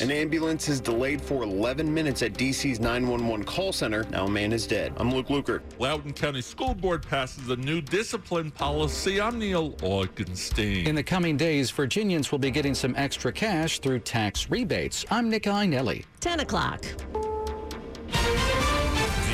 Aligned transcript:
An 0.00 0.12
ambulance 0.12 0.68
is 0.68 0.80
delayed 0.80 1.20
for 1.20 1.42
11 1.42 1.92
minutes 1.92 2.22
at 2.22 2.34
DC's 2.34 2.78
911 2.78 3.44
call 3.44 3.72
center. 3.72 4.04
Now 4.10 4.26
a 4.26 4.30
man 4.30 4.52
is 4.52 4.64
dead. 4.64 4.92
I'm 4.96 5.12
Luke 5.12 5.26
Lukert. 5.26 5.62
Loudoun 5.80 6.12
County 6.12 6.40
School 6.40 6.72
Board 6.72 7.04
passes 7.04 7.48
a 7.48 7.56
new 7.56 7.80
discipline 7.80 8.52
policy. 8.52 9.20
I'm 9.20 9.40
Neil 9.40 9.72
Augenstein. 9.78 10.86
In 10.86 10.94
the 10.94 11.02
coming 11.02 11.36
days, 11.36 11.72
Virginians 11.72 12.30
will 12.30 12.38
be 12.38 12.52
getting 12.52 12.74
some 12.74 12.94
extra 12.96 13.32
cash 13.32 13.80
through 13.80 13.98
tax 14.00 14.48
rebates. 14.50 15.04
I'm 15.10 15.28
Nick 15.28 15.44
Iannelli. 15.44 16.04
10 16.20 16.40
o'clock. 16.40 16.82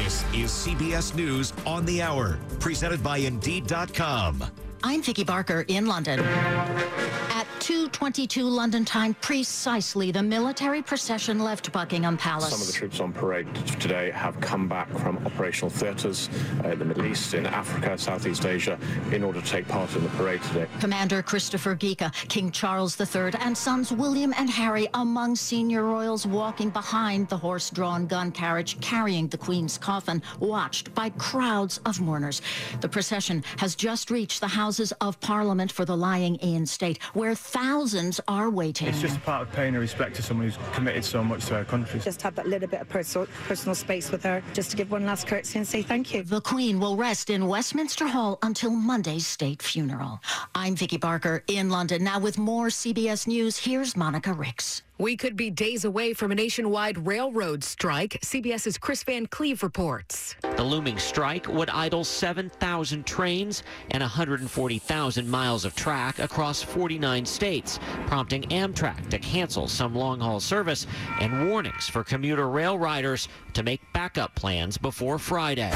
This 0.03 0.25
is 0.33 0.51
CBS 0.51 1.15
News 1.15 1.53
on 1.67 1.85
the 1.85 2.01
Hour, 2.01 2.39
presented 2.59 3.03
by 3.03 3.19
Indeed.com. 3.19 4.45
I'm 4.87 5.01
Vicki 5.01 5.25
Barker 5.25 5.65
in 5.69 5.87
London. 5.87 6.21
At 6.21 7.47
2:22 7.61 8.47
London 8.47 8.85
time, 8.85 9.15
precisely, 9.23 10.11
the 10.11 10.23
military 10.23 10.83
procession 10.83 11.39
left 11.39 11.73
Buckingham 11.73 12.19
Palace. 12.19 12.51
Some 12.51 12.61
of 12.61 12.67
the 12.67 12.73
troops 12.75 13.01
on 13.01 13.13
parade 13.13 13.47
today 13.81 14.11
have 14.11 14.39
come 14.41 14.69
back 14.69 14.91
from 14.99 15.17
operational 15.25 15.71
theatres 15.71 16.29
uh, 16.63 16.69
in 16.69 16.79
the 16.79 16.85
Middle 16.85 17.07
East, 17.07 17.33
in 17.33 17.47
Africa, 17.47 17.97
Southeast 17.97 18.45
Asia, 18.45 18.79
in 19.11 19.25
order 19.25 19.41
to 19.41 19.47
take 19.47 19.67
part 19.67 19.95
in 19.97 20.03
the 20.03 20.11
parade 20.11 20.43
today. 20.43 20.67
Commander 20.81 21.23
Christopher 21.23 21.75
Ghika, 21.75 22.13
King 22.29 22.51
Charles 22.51 23.01
III, 23.01 23.33
and 23.41 23.57
sons 23.57 23.91
William 23.91 24.35
and 24.37 24.51
Harry 24.51 24.87
among 24.93 25.35
senior 25.35 25.85
royals 25.85 26.27
walking 26.27 26.69
behind 26.69 27.29
the 27.31 27.39
horse-drawn 27.39 28.07
gun 28.07 28.31
carriage 28.31 28.79
carrying 28.81 29.29
the 29.29 29.39
Queen's 29.39 29.79
coffin, 29.79 30.23
watched 30.41 30.95
by 30.95 31.09
crowds 31.11 31.81
of 31.87 32.01
mourners. 32.03 32.43
The 32.83 32.89
procession 32.89 33.43
has 33.57 33.75
just 33.75 34.11
reached 34.11 34.41
the 34.41 34.49
Houses 34.75 34.93
of 35.01 35.21
Parliament 35.21 35.71
for 35.71 35.85
the 35.85 35.97
lying 35.97 36.35
in 36.37 36.67
state, 36.67 37.01
where 37.13 37.37
thousands 37.37 38.21
are 38.27 38.51
waiting. 38.51 38.89
It's 38.89 39.01
just 39.01 39.19
a 39.19 39.21
part 39.21 39.43
of 39.43 39.53
paying 39.53 39.77
a 39.77 39.79
respect 39.79 40.17
to 40.17 40.23
someone 40.23 40.49
who's 40.49 40.59
committed 40.73 41.05
so 41.05 41.23
much 41.23 41.47
to 41.47 41.55
our 41.55 41.65
country. 41.65 42.01
Just 42.01 42.21
have 42.23 42.35
that 42.35 42.49
little 42.49 42.67
bit 42.67 42.81
of 42.81 42.89
personal, 42.89 43.29
personal 43.47 43.77
space 43.77 44.11
with 44.11 44.25
her, 44.25 44.43
just 44.53 44.73
to 44.73 44.77
give 44.77 44.91
one 44.91 45.07
last 45.07 45.29
courtesy 45.29 45.59
and 45.59 45.69
say 45.69 45.81
thank 45.83 46.13
you. 46.13 46.25
The 46.25 46.41
Queen 46.41 46.81
will 46.81 46.97
rest 46.97 47.31
in 47.31 47.47
Westminster 47.47 48.09
Hall 48.09 48.37
until 48.43 48.71
Monday's 48.71 49.29
state 49.29 49.63
funeral. 49.63 50.21
I'm 50.57 50.75
Vicki 50.75 50.97
Barker 50.97 51.45
in 51.47 51.71
London. 51.71 52.03
Now 52.03 52.19
with 52.19 52.37
more 52.37 52.67
CBS 52.67 53.29
News, 53.29 53.59
here's 53.59 53.97
Monica 53.97 54.33
Ricks. 54.33 54.83
We 54.97 55.17
could 55.17 55.37
be 55.37 55.51
days 55.51 55.85
away 55.85 56.13
from 56.13 56.31
a 56.31 56.37
nationwide 56.37 57.05
railroad 57.05 57.65
strike. 57.65 58.17
CBS's 58.23 58.79
Kris 58.79 59.03
Van 59.03 59.27
Cleave 59.27 59.65
reports. 59.65 60.37
The 60.57 60.63
looming 60.63 61.01
strike 61.01 61.49
would 61.49 61.69
idle 61.71 62.05
7,000 62.05 63.05
trains 63.05 63.65
and 63.91 64.03
140,000 64.03 65.29
miles 65.29 65.65
of 65.65 65.75
track 65.75 66.21
across 66.21 66.63
49 66.63 67.27
states, 67.27 67.81
prompting 68.07 68.43
Amtrak 68.45 69.09
to 69.11 69.19
cancel 69.19 69.67
some 69.67 69.97
long 69.97 70.21
haul 70.21 70.39
service 70.39 70.87
and 71.21 71.49
warnings 71.49 71.89
for 71.89 72.05
commuter 72.05 72.49
rail 72.49 72.79
riders 72.79 73.29
to 73.55 73.65
make 73.65 73.81
backup 73.93 74.37
plans 74.37 74.79
before 74.79 75.19
Friday. 75.19 75.73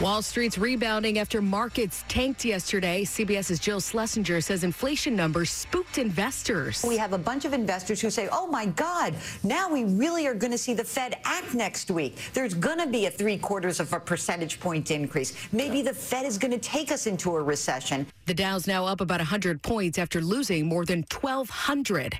Wall 0.00 0.22
Street's 0.22 0.58
rebounding 0.58 1.20
after 1.20 1.40
markets 1.40 2.04
tanked 2.08 2.44
yesterday. 2.44 3.04
CBS's 3.04 3.60
Jill 3.60 3.80
Schlesinger 3.80 4.40
says 4.40 4.64
inflation 4.64 5.14
numbers 5.14 5.50
spooked 5.50 5.98
investors. 5.98 6.84
We 6.86 6.96
have 6.96 7.12
a 7.12 7.18
bunch 7.18 7.44
of 7.44 7.52
investors 7.52 8.00
who 8.00 8.10
say, 8.10 8.28
oh 8.32 8.48
my 8.48 8.66
God, 8.66 9.14
now 9.44 9.70
we 9.70 9.84
really 9.84 10.26
are 10.26 10.34
going 10.34 10.50
to 10.50 10.58
see 10.58 10.74
the 10.74 10.82
Fed 10.82 11.18
act 11.24 11.54
next 11.54 11.92
week. 11.92 12.16
There's 12.32 12.54
going 12.54 12.78
to 12.78 12.88
be 12.88 13.06
a 13.06 13.10
three 13.10 13.38
quarters 13.38 13.78
of 13.78 13.92
a 13.92 14.00
percentage 14.00 14.58
point 14.58 14.90
increase. 14.90 15.32
Maybe 15.52 15.80
the 15.80 15.94
Fed 15.94 16.26
is 16.26 16.38
going 16.38 16.52
to 16.52 16.58
take 16.58 16.90
us 16.90 17.06
into 17.06 17.30
a 17.36 17.40
recession. 17.40 18.04
The 18.26 18.34
Dow's 18.34 18.66
now 18.66 18.86
up 18.86 19.00
about 19.00 19.20
100 19.20 19.62
points 19.62 19.96
after 19.96 20.20
losing 20.20 20.66
more 20.66 20.84
than 20.84 21.04
1,200. 21.08 22.18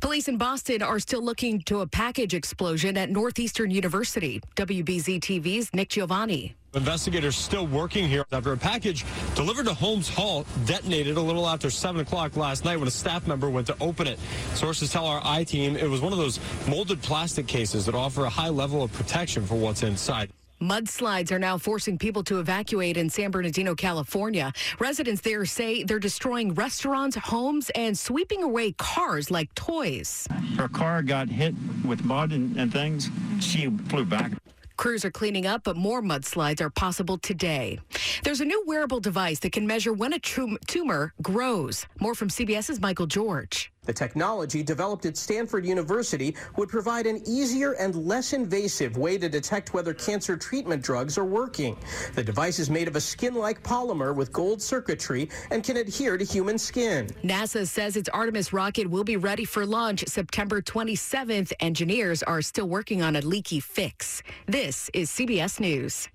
Police 0.00 0.28
in 0.28 0.38
Boston 0.38 0.80
are 0.80 1.00
still 1.00 1.22
looking 1.22 1.60
to 1.62 1.80
a 1.80 1.88
package 1.88 2.34
explosion 2.34 2.96
at 2.96 3.10
Northeastern 3.10 3.72
University. 3.72 4.40
WBZ 4.54 5.18
TV's 5.18 5.74
Nick 5.74 5.88
Giovanni. 5.88 6.54
Investigators 6.76 7.36
still 7.36 7.66
working 7.66 8.06
here 8.06 8.26
after 8.32 8.52
a 8.52 8.56
package 8.56 9.06
delivered 9.34 9.64
to 9.64 9.72
Holmes 9.72 10.10
Hall 10.10 10.44
detonated 10.66 11.16
a 11.16 11.20
little 11.20 11.48
after 11.48 11.70
7 11.70 12.02
o'clock 12.02 12.36
last 12.36 12.66
night 12.66 12.76
when 12.76 12.86
a 12.86 12.90
staff 12.90 13.26
member 13.26 13.48
went 13.48 13.66
to 13.68 13.76
open 13.80 14.06
it. 14.06 14.18
Sources 14.52 14.92
tell 14.92 15.06
our 15.06 15.22
I 15.24 15.42
team 15.42 15.76
it 15.76 15.88
was 15.88 16.02
one 16.02 16.12
of 16.12 16.18
those 16.18 16.38
molded 16.68 17.02
plastic 17.02 17.46
cases 17.46 17.86
that 17.86 17.94
offer 17.94 18.26
a 18.26 18.28
high 18.28 18.50
level 18.50 18.82
of 18.82 18.92
protection 18.92 19.46
for 19.46 19.54
what's 19.54 19.82
inside. 19.82 20.28
Mudslides 20.60 21.32
are 21.32 21.38
now 21.38 21.56
forcing 21.56 21.96
people 21.96 22.22
to 22.24 22.40
evacuate 22.40 22.96
in 22.98 23.08
San 23.08 23.30
Bernardino, 23.30 23.74
California. 23.74 24.52
Residents 24.78 25.22
there 25.22 25.44
say 25.46 25.82
they're 25.82 25.98
destroying 25.98 26.54
restaurants, 26.54 27.16
homes, 27.16 27.70
and 27.74 27.96
sweeping 27.96 28.42
away 28.42 28.72
cars 28.72 29.30
like 29.30 29.54
toys. 29.54 30.26
Her 30.56 30.68
car 30.68 31.02
got 31.02 31.28
hit 31.28 31.54
with 31.86 32.04
mud 32.04 32.32
and, 32.32 32.56
and 32.58 32.72
things. 32.72 33.10
She 33.40 33.68
flew 33.88 34.04
back. 34.04 34.32
Crews 34.76 35.04
are 35.04 35.10
cleaning 35.10 35.46
up, 35.46 35.64
but 35.64 35.76
more 35.76 36.02
mudslides 36.02 36.60
are 36.60 36.70
possible 36.70 37.16
today. 37.18 37.78
There's 38.24 38.40
a 38.40 38.44
new 38.44 38.62
wearable 38.66 39.00
device 39.00 39.38
that 39.40 39.52
can 39.52 39.66
measure 39.66 39.92
when 39.92 40.12
a 40.12 40.18
tumor 40.18 41.14
grows. 41.22 41.86
More 41.98 42.14
from 42.14 42.28
CBS's 42.28 42.80
Michael 42.80 43.06
George. 43.06 43.72
The 43.86 43.92
technology 43.92 44.62
developed 44.62 45.06
at 45.06 45.16
Stanford 45.16 45.64
University 45.64 46.36
would 46.56 46.68
provide 46.68 47.06
an 47.06 47.22
easier 47.26 47.72
and 47.72 47.94
less 47.94 48.32
invasive 48.32 48.96
way 48.96 49.16
to 49.18 49.28
detect 49.28 49.72
whether 49.72 49.94
cancer 49.94 50.36
treatment 50.36 50.82
drugs 50.82 51.16
are 51.16 51.24
working. 51.24 51.76
The 52.14 52.22
device 52.22 52.58
is 52.58 52.68
made 52.68 52.88
of 52.88 52.96
a 52.96 53.00
skin-like 53.00 53.62
polymer 53.62 54.14
with 54.14 54.32
gold 54.32 54.60
circuitry 54.60 55.28
and 55.50 55.64
can 55.64 55.76
adhere 55.78 56.18
to 56.18 56.24
human 56.24 56.58
skin. 56.58 57.08
NASA 57.22 57.66
says 57.66 57.96
its 57.96 58.08
Artemis 58.10 58.52
rocket 58.52 58.90
will 58.90 59.04
be 59.04 59.16
ready 59.16 59.44
for 59.44 59.64
launch 59.64 60.04
September 60.06 60.60
27th. 60.60 61.52
Engineers 61.60 62.22
are 62.24 62.42
still 62.42 62.68
working 62.68 63.02
on 63.02 63.16
a 63.16 63.20
leaky 63.20 63.60
fix. 63.60 64.22
This 64.46 64.90
is 64.92 65.10
CBS 65.10 65.60
News. 65.60 66.08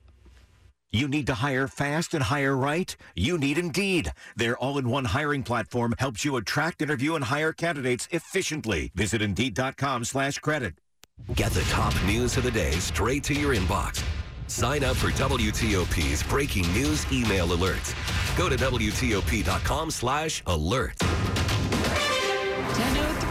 You 0.94 1.08
need 1.08 1.26
to 1.28 1.36
hire 1.36 1.70
fast 1.70 2.14
and 2.14 2.24
hire 2.24 2.56
right? 2.58 2.94
You 3.16 3.38
need 3.38 3.58
Indeed. 3.58 4.12
Their 4.36 4.58
all-in-one 4.58 5.06
hiring 5.06 5.44
platform 5.44 5.94
helps 6.00 6.26
you 6.26 6.36
attract, 6.36 6.82
interview, 6.82 7.16
and 7.16 7.24
hire 7.24 7.54
candidates 7.54 8.10
efficiently. 8.12 8.92
Visit 8.94 9.22
Indeed.com 9.22 10.04
slash 10.04 10.40
credit. 10.40 10.74
Get 11.36 11.52
the 11.52 11.62
top 11.70 11.94
news 12.06 12.36
of 12.36 12.44
the 12.44 12.52
day 12.52 12.72
straight 12.80 13.24
to 13.26 13.34
your 13.34 13.56
inbox. 13.56 14.04
Sign 14.48 14.84
up 14.84 14.98
for 14.98 15.12
WTOP's 15.12 16.24
breaking 16.24 16.70
news 16.74 17.10
email 17.12 17.48
alerts. 17.48 17.96
Go 18.38 18.50
to 18.50 18.58
WTOP.com 18.58 19.92
slash 19.92 20.44
alert. 20.46 20.96
1003, 22.60 23.31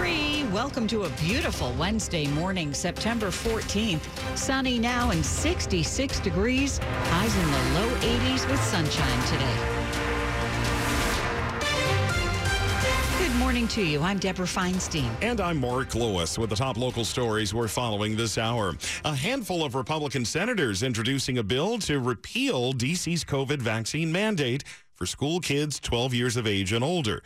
welcome 0.65 0.87
to 0.87 1.05
a 1.05 1.09
beautiful 1.13 1.73
Wednesday 1.79 2.27
morning, 2.27 2.75
September 2.75 3.29
14th. 3.29 4.03
Sunny 4.37 4.79
now 4.79 5.11
and 5.11 5.25
66 5.25 6.21
degrees. 6.21 6.79
Highs 6.83 7.35
in 7.35 7.51
the 7.51 7.81
low 7.81 7.89
80s 8.01 8.47
with 8.47 8.63
sunshine 8.63 9.23
today. 9.25 9.57
Good 13.19 13.35
morning 13.39 13.69
to 13.69 13.83
you. 13.83 14.03
I'm 14.03 14.19
Deborah 14.19 14.45
Feinstein. 14.45 15.09
And 15.23 15.41
I'm 15.41 15.59
Mark 15.59 15.95
Lewis 15.95 16.39
with 16.39 16.51
the 16.51 16.57
top 16.57 16.77
local 16.77 17.07
stories 17.07 17.55
we're 17.55 17.67
following 17.67 18.15
this 18.15 18.37
hour. 18.37 18.75
A 19.07 19.15
handful 19.15 19.65
of 19.65 19.75
Republican 19.75 20.27
senators 20.27 20.83
introducing 20.83 21.39
a 21.39 21.43
bill 21.43 21.79
to 21.79 21.99
repeal 21.99 22.75
D.C.'s 22.75 23.25
COVID 23.25 23.63
vaccine 23.63 24.13
mandate 24.13 24.65
for 24.93 25.07
school 25.07 25.41
kids 25.41 25.81
12 25.81 26.13
years 26.13 26.37
of 26.37 26.47
age 26.47 26.75
and 26.75 26.85
older. 26.85 27.23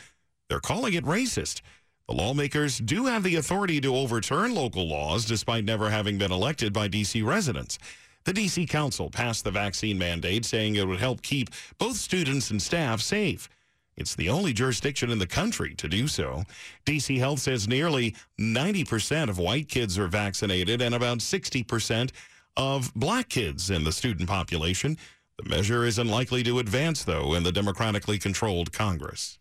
They're 0.48 0.60
calling 0.60 0.94
it 0.94 1.04
racist. 1.04 1.62
The 2.08 2.14
lawmakers 2.14 2.78
do 2.78 3.06
have 3.06 3.22
the 3.22 3.36
authority 3.36 3.80
to 3.80 3.96
overturn 3.96 4.54
local 4.54 4.86
laws 4.86 5.24
despite 5.24 5.64
never 5.64 5.88
having 5.88 6.18
been 6.18 6.32
elected 6.32 6.72
by 6.72 6.88
D.C. 6.88 7.22
residents. 7.22 7.78
The 8.24 8.32
D.C. 8.34 8.66
Council 8.66 9.10
passed 9.10 9.44
the 9.44 9.50
vaccine 9.50 9.98
mandate, 9.98 10.44
saying 10.44 10.76
it 10.76 10.86
would 10.86 11.00
help 11.00 11.22
keep 11.22 11.50
both 11.78 11.96
students 11.96 12.50
and 12.50 12.60
staff 12.60 13.00
safe. 13.00 13.48
It's 13.96 14.14
the 14.14 14.28
only 14.28 14.52
jurisdiction 14.52 15.10
in 15.10 15.18
the 15.18 15.26
country 15.26 15.74
to 15.76 15.88
do 15.88 16.08
so. 16.08 16.44
DC 16.84 17.18
Health 17.18 17.40
says 17.40 17.68
nearly 17.68 18.14
90% 18.38 19.30
of 19.30 19.38
white 19.38 19.68
kids 19.68 19.98
are 19.98 20.08
vaccinated 20.08 20.82
and 20.82 20.94
about 20.94 21.18
60% 21.18 22.10
of 22.56 22.92
black 22.94 23.28
kids 23.28 23.70
in 23.70 23.84
the 23.84 23.92
student 23.92 24.28
population. 24.28 24.98
The 25.38 25.48
measure 25.48 25.84
is 25.84 25.98
unlikely 25.98 26.42
to 26.44 26.58
advance, 26.58 27.04
though, 27.04 27.34
in 27.34 27.44
the 27.44 27.52
democratically 27.52 28.18
controlled 28.18 28.72
Congress. 28.72 29.38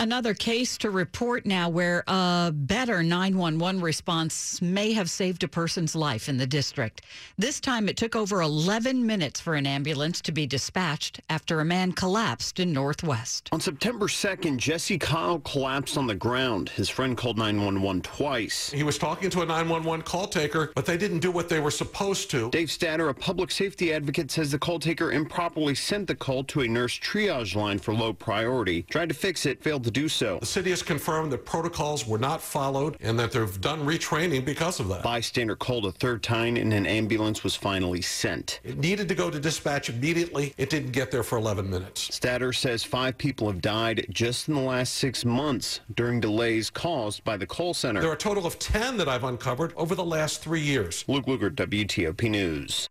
Another 0.00 0.32
case 0.32 0.78
to 0.78 0.90
report 0.90 1.44
now 1.44 1.68
where 1.68 2.04
a 2.06 2.52
better 2.54 3.02
911 3.02 3.80
response 3.80 4.62
may 4.62 4.92
have 4.92 5.10
saved 5.10 5.42
a 5.42 5.48
person's 5.48 5.96
life 5.96 6.28
in 6.28 6.36
the 6.36 6.46
district. 6.46 7.02
This 7.36 7.58
time 7.58 7.88
it 7.88 7.96
took 7.96 8.14
over 8.14 8.40
11 8.40 9.04
minutes 9.04 9.40
for 9.40 9.56
an 9.56 9.66
ambulance 9.66 10.20
to 10.20 10.30
be 10.30 10.46
dispatched 10.46 11.20
after 11.28 11.58
a 11.58 11.64
man 11.64 11.90
collapsed 11.90 12.60
in 12.60 12.72
Northwest. 12.72 13.48
On 13.50 13.60
September 13.60 14.06
2nd, 14.06 14.58
Jesse 14.58 14.98
Kyle 14.98 15.40
collapsed 15.40 15.98
on 15.98 16.06
the 16.06 16.14
ground. 16.14 16.68
His 16.68 16.88
friend 16.88 17.16
called 17.16 17.36
911 17.36 18.02
twice. 18.02 18.70
He 18.70 18.84
was 18.84 18.98
talking 18.98 19.30
to 19.30 19.40
a 19.40 19.46
911 19.46 20.04
call 20.04 20.28
taker, 20.28 20.70
but 20.76 20.86
they 20.86 20.96
didn't 20.96 21.18
do 21.18 21.32
what 21.32 21.48
they 21.48 21.58
were 21.58 21.72
supposed 21.72 22.30
to. 22.30 22.50
Dave 22.50 22.70
Statter, 22.70 23.08
a 23.08 23.14
public 23.14 23.50
safety 23.50 23.92
advocate, 23.92 24.30
says 24.30 24.52
the 24.52 24.60
call 24.60 24.78
taker 24.78 25.10
improperly 25.10 25.74
sent 25.74 26.06
the 26.06 26.14
call 26.14 26.44
to 26.44 26.60
a 26.60 26.68
nurse 26.68 26.96
triage 26.96 27.56
line 27.56 27.80
for 27.80 27.92
low 27.92 28.12
priority. 28.12 28.82
Tried 28.84 29.08
to 29.08 29.14
fix 29.16 29.44
it, 29.44 29.60
failed 29.60 29.87
to 29.88 30.00
do 30.00 30.08
so. 30.08 30.38
The 30.38 30.46
city 30.46 30.70
has 30.70 30.82
confirmed 30.82 31.32
that 31.32 31.44
protocols 31.44 32.06
were 32.06 32.18
not 32.18 32.40
followed 32.42 32.96
and 33.00 33.18
that 33.18 33.32
they've 33.32 33.60
done 33.60 33.80
retraining 33.84 34.44
because 34.44 34.80
of 34.80 34.88
that. 34.88 35.02
Bystander 35.02 35.56
called 35.56 35.86
a 35.86 35.92
third 35.92 36.22
time 36.22 36.56
and 36.56 36.72
an 36.72 36.86
ambulance 36.86 37.42
was 37.42 37.54
finally 37.54 38.02
sent. 38.02 38.60
It 38.64 38.78
needed 38.78 39.08
to 39.08 39.14
go 39.14 39.30
to 39.30 39.40
dispatch 39.40 39.88
immediately. 39.88 40.54
It 40.58 40.70
didn't 40.70 40.92
get 40.92 41.10
there 41.10 41.22
for 41.22 41.38
11 41.38 41.68
minutes. 41.68 42.14
Statter 42.14 42.52
says 42.52 42.84
five 42.84 43.16
people 43.16 43.50
have 43.50 43.62
died 43.62 44.06
just 44.10 44.48
in 44.48 44.54
the 44.54 44.60
last 44.60 44.94
six 44.94 45.24
months 45.24 45.80
during 45.94 46.20
delays 46.20 46.70
caused 46.70 47.24
by 47.24 47.36
the 47.36 47.46
call 47.46 47.74
center. 47.74 48.00
There 48.00 48.10
are 48.10 48.14
a 48.14 48.16
total 48.16 48.46
of 48.46 48.58
10 48.58 48.96
that 48.98 49.08
I've 49.08 49.24
uncovered 49.24 49.72
over 49.76 49.94
the 49.94 50.04
last 50.04 50.42
three 50.42 50.60
years. 50.60 51.04
Luke 51.08 51.26
Lukert, 51.26 51.54
WTOP 51.54 52.30
News. 52.30 52.88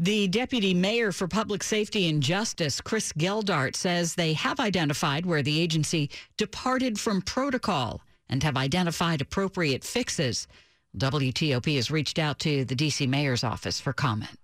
The 0.00 0.28
deputy 0.28 0.74
mayor 0.74 1.10
for 1.10 1.26
public 1.26 1.60
safety 1.64 2.08
and 2.08 2.22
justice, 2.22 2.80
Chris 2.80 3.12
Geldart, 3.14 3.74
says 3.74 4.14
they 4.14 4.32
have 4.34 4.60
identified 4.60 5.26
where 5.26 5.42
the 5.42 5.60
agency 5.60 6.08
departed 6.36 7.00
from 7.00 7.20
protocol 7.20 8.00
and 8.28 8.40
have 8.44 8.56
identified 8.56 9.20
appropriate 9.20 9.82
fixes. 9.82 10.46
WTOP 10.96 11.74
has 11.74 11.90
reached 11.90 12.20
out 12.20 12.38
to 12.38 12.64
the 12.64 12.76
D.C. 12.76 13.08
mayor's 13.08 13.42
office 13.42 13.80
for 13.80 13.92
comment. 13.92 14.38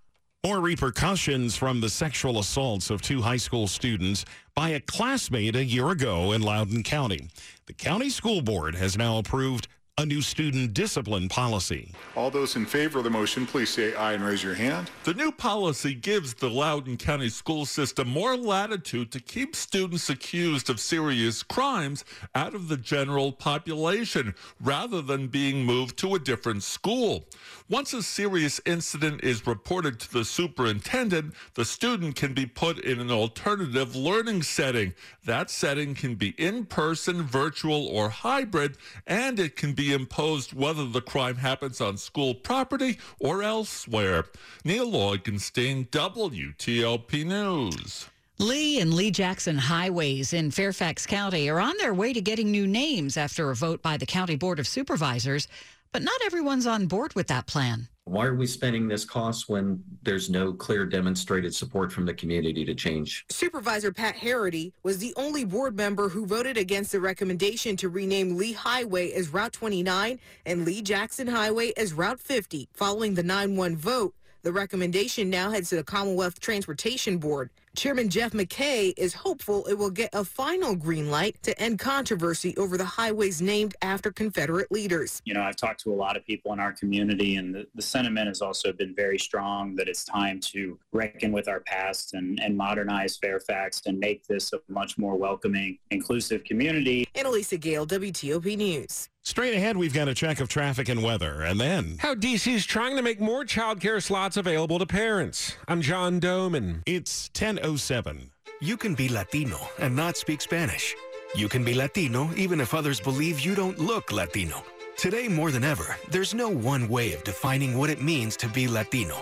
More 0.44 0.58
repercussions 0.58 1.54
from 1.54 1.80
the 1.80 1.88
sexual 1.88 2.40
assaults 2.40 2.90
of 2.90 3.00
two 3.00 3.22
high 3.22 3.36
school 3.36 3.68
students 3.68 4.24
by 4.56 4.70
a 4.70 4.80
classmate 4.80 5.54
a 5.54 5.64
year 5.64 5.90
ago 5.90 6.32
in 6.32 6.42
Loudoun 6.42 6.82
County. 6.82 7.28
The 7.66 7.74
county 7.74 8.10
school 8.10 8.42
board 8.42 8.74
has 8.74 8.98
now 8.98 9.18
approved 9.18 9.68
a 9.96 10.04
new 10.04 10.20
student 10.20 10.74
discipline 10.74 11.28
policy. 11.28 11.92
All 12.16 12.28
those 12.28 12.56
in 12.56 12.66
favor 12.66 12.98
of 12.98 13.04
the 13.04 13.10
motion, 13.10 13.46
please 13.46 13.70
say 13.70 13.94
aye 13.94 14.14
and 14.14 14.24
raise 14.24 14.42
your 14.42 14.54
hand. 14.54 14.90
The 15.04 15.14
new 15.14 15.30
policy 15.30 15.94
gives 15.94 16.34
the 16.34 16.50
Loudoun 16.50 16.96
County 16.96 17.28
school 17.28 17.64
system 17.64 18.08
more 18.08 18.36
latitude 18.36 19.12
to 19.12 19.20
keep 19.20 19.54
students 19.54 20.10
accused 20.10 20.68
of 20.68 20.80
serious 20.80 21.44
crimes 21.44 22.04
out 22.34 22.54
of 22.54 22.66
the 22.66 22.76
general 22.76 23.30
population 23.30 24.34
rather 24.60 25.00
than 25.00 25.28
being 25.28 25.64
moved 25.64 25.96
to 25.98 26.16
a 26.16 26.18
different 26.18 26.64
school. 26.64 27.26
Once 27.70 27.94
a 27.94 28.02
serious 28.02 28.60
incident 28.66 29.24
is 29.24 29.46
reported 29.46 29.98
to 29.98 30.12
the 30.12 30.22
superintendent, 30.22 31.32
the 31.54 31.64
student 31.64 32.14
can 32.14 32.34
be 32.34 32.44
put 32.44 32.78
in 32.80 33.00
an 33.00 33.10
alternative 33.10 33.96
learning 33.96 34.42
setting. 34.42 34.92
That 35.24 35.48
setting 35.48 35.94
can 35.94 36.14
be 36.14 36.34
in 36.36 36.66
person, 36.66 37.22
virtual, 37.22 37.86
or 37.86 38.10
hybrid, 38.10 38.76
and 39.06 39.40
it 39.40 39.56
can 39.56 39.72
be 39.72 39.94
imposed 39.94 40.52
whether 40.52 40.84
the 40.84 41.00
crime 41.00 41.36
happens 41.36 41.80
on 41.80 41.96
school 41.96 42.34
property 42.34 42.98
or 43.18 43.42
elsewhere. 43.42 44.26
Neil 44.62 44.92
Augenstein, 44.92 45.88
WTOP 45.88 47.24
News. 47.24 48.10
Lee 48.38 48.80
and 48.80 48.92
Lee 48.92 49.12
Jackson 49.12 49.56
highways 49.56 50.32
in 50.32 50.50
Fairfax 50.50 51.06
County 51.06 51.48
are 51.48 51.60
on 51.60 51.76
their 51.78 51.94
way 51.94 52.12
to 52.12 52.20
getting 52.20 52.50
new 52.50 52.66
names 52.66 53.16
after 53.16 53.50
a 53.50 53.54
vote 53.54 53.80
by 53.80 53.96
the 53.96 54.04
County 54.04 54.34
Board 54.34 54.58
of 54.58 54.66
Supervisors, 54.66 55.46
but 55.94 56.02
not 56.02 56.20
everyone's 56.26 56.66
on 56.66 56.86
board 56.86 57.14
with 57.14 57.28
that 57.28 57.46
plan. 57.46 57.86
Why 58.02 58.26
are 58.26 58.34
we 58.34 58.48
spending 58.48 58.88
this 58.88 59.04
cost 59.04 59.48
when 59.48 59.80
there's 60.02 60.28
no 60.28 60.52
clear 60.52 60.84
demonstrated 60.84 61.54
support 61.54 61.92
from 61.92 62.04
the 62.04 62.12
community 62.12 62.64
to 62.64 62.74
change? 62.74 63.24
Supervisor 63.30 63.92
Pat 63.92 64.16
Herrity 64.16 64.72
was 64.82 64.98
the 64.98 65.14
only 65.16 65.44
board 65.44 65.76
member 65.76 66.08
who 66.08 66.26
voted 66.26 66.58
against 66.58 66.90
the 66.90 66.98
recommendation 66.98 67.76
to 67.76 67.88
rename 67.88 68.36
Lee 68.36 68.54
Highway 68.54 69.12
as 69.12 69.28
Route 69.28 69.52
29 69.52 70.18
and 70.44 70.64
Lee 70.64 70.82
Jackson 70.82 71.28
Highway 71.28 71.72
as 71.76 71.92
Route 71.92 72.18
50. 72.18 72.68
Following 72.74 73.14
the 73.14 73.22
9 73.22 73.54
1 73.54 73.76
vote, 73.76 74.16
the 74.42 74.52
recommendation 74.52 75.30
now 75.30 75.52
heads 75.52 75.68
to 75.68 75.76
the 75.76 75.84
Commonwealth 75.84 76.40
Transportation 76.40 77.18
Board. 77.18 77.50
Chairman 77.76 78.08
Jeff 78.08 78.32
McKay 78.32 78.94
is 78.96 79.14
hopeful 79.14 79.66
it 79.66 79.74
will 79.74 79.90
get 79.90 80.10
a 80.12 80.24
final 80.24 80.76
green 80.76 81.10
light 81.10 81.42
to 81.42 81.60
end 81.60 81.80
controversy 81.80 82.56
over 82.56 82.76
the 82.76 82.84
highways 82.84 83.42
named 83.42 83.74
after 83.82 84.12
Confederate 84.12 84.70
leaders. 84.70 85.20
You 85.24 85.34
know, 85.34 85.42
I've 85.42 85.56
talked 85.56 85.80
to 85.80 85.92
a 85.92 85.96
lot 85.96 86.16
of 86.16 86.24
people 86.24 86.52
in 86.52 86.60
our 86.60 86.72
community, 86.72 87.34
and 87.34 87.52
the, 87.52 87.66
the 87.74 87.82
sentiment 87.82 88.28
has 88.28 88.40
also 88.40 88.72
been 88.72 88.94
very 88.94 89.18
strong 89.18 89.74
that 89.74 89.88
it's 89.88 90.04
time 90.04 90.38
to 90.52 90.78
reckon 90.92 91.32
with 91.32 91.48
our 91.48 91.60
past 91.60 92.14
and, 92.14 92.38
and 92.40 92.56
modernize 92.56 93.16
Fairfax 93.16 93.82
and 93.86 93.98
make 93.98 94.24
this 94.28 94.52
a 94.52 94.60
much 94.68 94.96
more 94.96 95.16
welcoming, 95.16 95.78
inclusive 95.90 96.44
community. 96.44 97.08
Annalisa 97.16 97.58
Gale, 97.58 97.86
WTOP 97.86 98.56
News. 98.56 99.08
Straight 99.26 99.54
ahead, 99.54 99.78
we've 99.78 99.94
got 99.94 100.06
a 100.06 100.12
check 100.12 100.38
of 100.38 100.50
traffic 100.50 100.90
and 100.90 101.02
weather, 101.02 101.40
and 101.40 101.58
then 101.58 101.96
how 101.98 102.14
DC's 102.14 102.66
trying 102.66 102.94
to 102.96 103.02
make 103.02 103.22
more 103.22 103.42
childcare 103.42 104.02
slots 104.02 104.36
available 104.36 104.78
to 104.78 104.84
parents. 104.84 105.56
I'm 105.66 105.80
John 105.80 106.20
Domen. 106.20 106.82
It's 106.84 107.30
10:07. 107.64 108.30
You 108.60 108.76
can 108.76 108.94
be 108.94 109.08
Latino 109.08 109.58
and 109.78 109.96
not 109.96 110.18
speak 110.18 110.42
Spanish. 110.42 110.94
You 111.34 111.48
can 111.48 111.64
be 111.64 111.72
Latino 111.72 112.28
even 112.36 112.60
if 112.60 112.74
others 112.74 113.00
believe 113.00 113.40
you 113.40 113.54
don't 113.54 113.78
look 113.78 114.12
Latino. 114.12 114.62
Today 114.98 115.28
more 115.28 115.50
than 115.50 115.64
ever, 115.64 115.96
there's 116.10 116.34
no 116.34 116.50
one 116.50 116.88
way 116.88 117.14
of 117.14 117.24
defining 117.24 117.78
what 117.78 117.88
it 117.88 118.02
means 118.02 118.36
to 118.36 118.48
be 118.48 118.68
Latino. 118.68 119.16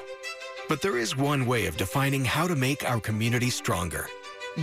But 0.68 0.82
there 0.82 0.98
is 0.98 1.16
one 1.16 1.46
way 1.46 1.66
of 1.66 1.76
defining 1.76 2.24
how 2.24 2.48
to 2.48 2.56
make 2.56 2.84
our 2.84 3.00
community 3.00 3.48
stronger. 3.48 4.08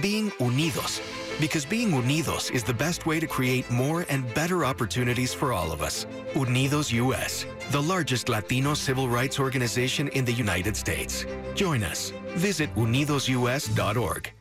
Being 0.01 0.31
unidos. 0.31 0.99
Because 1.39 1.65
being 1.65 1.91
unidos 1.91 2.51
is 2.51 2.63
the 2.63 2.73
best 2.73 3.05
way 3.05 3.19
to 3.19 3.27
create 3.27 3.69
more 3.71 4.05
and 4.09 4.31
better 4.33 4.65
opportunities 4.65 5.33
for 5.33 5.53
all 5.53 5.71
of 5.71 5.81
us. 5.81 6.05
Unidos 6.33 6.91
US, 6.93 7.45
the 7.71 7.81
largest 7.81 8.29
Latino 8.29 8.73
civil 8.73 9.07
rights 9.07 9.39
organization 9.39 10.09
in 10.09 10.25
the 10.25 10.33
United 10.33 10.75
States. 10.75 11.25
Join 11.55 11.83
us. 11.83 12.11
Visit 12.35 12.73
unidosus.org. 12.75 14.38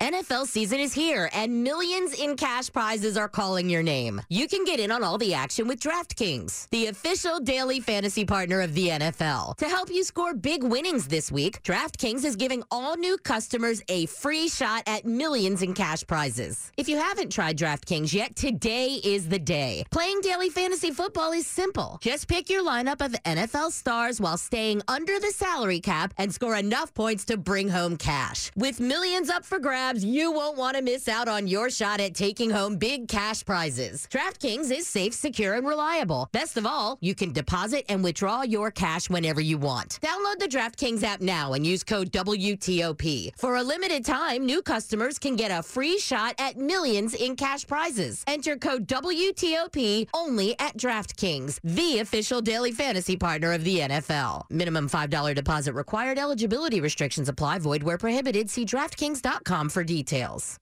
NFL 0.00 0.46
season 0.46 0.80
is 0.80 0.94
here 0.94 1.28
and 1.34 1.62
millions 1.62 2.18
in 2.18 2.34
cash 2.34 2.72
prizes 2.72 3.18
are 3.18 3.28
calling 3.28 3.68
your 3.68 3.82
name. 3.82 4.22
You 4.30 4.48
can 4.48 4.64
get 4.64 4.80
in 4.80 4.90
on 4.90 5.04
all 5.04 5.18
the 5.18 5.34
action 5.34 5.68
with 5.68 5.78
DraftKings, 5.78 6.70
the 6.70 6.86
official 6.86 7.38
daily 7.38 7.80
fantasy 7.80 8.24
partner 8.24 8.62
of 8.62 8.72
the 8.72 8.88
NFL. 8.88 9.58
To 9.58 9.66
help 9.66 9.90
you 9.90 10.02
score 10.02 10.32
big 10.32 10.64
winnings 10.64 11.06
this 11.06 11.30
week, 11.30 11.62
DraftKings 11.64 12.24
is 12.24 12.34
giving 12.36 12.62
all 12.70 12.96
new 12.96 13.18
customers 13.18 13.82
a 13.88 14.06
free 14.06 14.48
shot 14.48 14.84
at 14.86 15.04
millions 15.04 15.60
in 15.60 15.74
cash 15.74 16.06
prizes. 16.06 16.72
If 16.78 16.88
you 16.88 16.96
haven't 16.96 17.30
tried 17.30 17.58
DraftKings 17.58 18.14
yet, 18.14 18.34
today 18.36 19.00
is 19.04 19.28
the 19.28 19.38
day. 19.38 19.84
Playing 19.90 20.22
daily 20.22 20.48
fantasy 20.48 20.92
football 20.92 21.32
is 21.32 21.46
simple. 21.46 21.98
Just 22.00 22.26
pick 22.26 22.48
your 22.48 22.64
lineup 22.64 23.04
of 23.04 23.12
NFL 23.24 23.70
stars 23.72 24.18
while 24.18 24.38
staying 24.38 24.80
under 24.88 25.20
the 25.20 25.30
salary 25.30 25.80
cap 25.80 26.14
and 26.16 26.32
score 26.32 26.56
enough 26.56 26.94
points 26.94 27.26
to 27.26 27.36
bring 27.36 27.68
home 27.68 27.98
cash. 27.98 28.50
With 28.56 28.80
millions 28.80 29.28
up 29.28 29.44
for 29.44 29.58
grabs, 29.58 29.89
you 29.98 30.30
won't 30.30 30.56
want 30.56 30.76
to 30.76 30.82
miss 30.82 31.08
out 31.08 31.26
on 31.26 31.48
your 31.48 31.68
shot 31.68 32.00
at 32.00 32.14
taking 32.14 32.48
home 32.48 32.76
big 32.76 33.08
cash 33.08 33.44
prizes. 33.44 34.06
DraftKings 34.10 34.70
is 34.70 34.86
safe, 34.86 35.12
secure, 35.12 35.54
and 35.54 35.66
reliable. 35.66 36.28
Best 36.32 36.56
of 36.56 36.64
all, 36.64 36.96
you 37.00 37.14
can 37.14 37.32
deposit 37.32 37.84
and 37.88 38.02
withdraw 38.04 38.42
your 38.42 38.70
cash 38.70 39.10
whenever 39.10 39.40
you 39.40 39.58
want. 39.58 39.98
Download 40.00 40.38
the 40.38 40.48
DraftKings 40.48 41.02
app 41.02 41.20
now 41.20 41.54
and 41.54 41.66
use 41.66 41.82
code 41.82 42.12
WTOP. 42.12 43.32
For 43.36 43.56
a 43.56 43.62
limited 43.62 44.04
time, 44.04 44.46
new 44.46 44.62
customers 44.62 45.18
can 45.18 45.34
get 45.34 45.50
a 45.50 45.62
free 45.62 45.98
shot 45.98 46.34
at 46.38 46.56
millions 46.56 47.14
in 47.14 47.34
cash 47.34 47.66
prizes. 47.66 48.22
Enter 48.26 48.56
code 48.56 48.86
WTOP 48.86 50.08
only 50.14 50.58
at 50.60 50.76
DraftKings, 50.76 51.58
the 51.64 51.98
official 51.98 52.40
daily 52.40 52.72
fantasy 52.72 53.16
partner 53.16 53.52
of 53.52 53.64
the 53.64 53.80
NFL. 53.80 54.44
Minimum 54.50 54.88
$5 54.88 55.34
deposit 55.34 55.74
required. 55.74 56.18
Eligibility 56.18 56.80
restrictions 56.80 57.28
apply. 57.28 57.58
Void 57.58 57.82
where 57.82 57.98
prohibited. 57.98 58.48
See 58.48 58.64
DraftKings.com 58.64 59.68
for 59.68 59.79
details. 59.84 60.56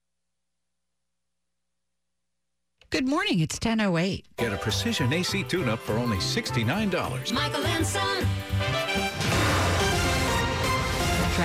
Good 2.91 3.07
morning. 3.07 3.39
It's 3.39 3.59
10:08. 3.59 4.23
Get 4.37 4.51
a 4.51 4.57
precision 4.57 5.13
AC 5.13 5.43
tune-up 5.43 5.79
for 5.79 5.93
only 5.93 6.17
$69. 6.17 7.31
Michael 7.31 7.65
and 7.65 7.85
Son. 7.85 8.25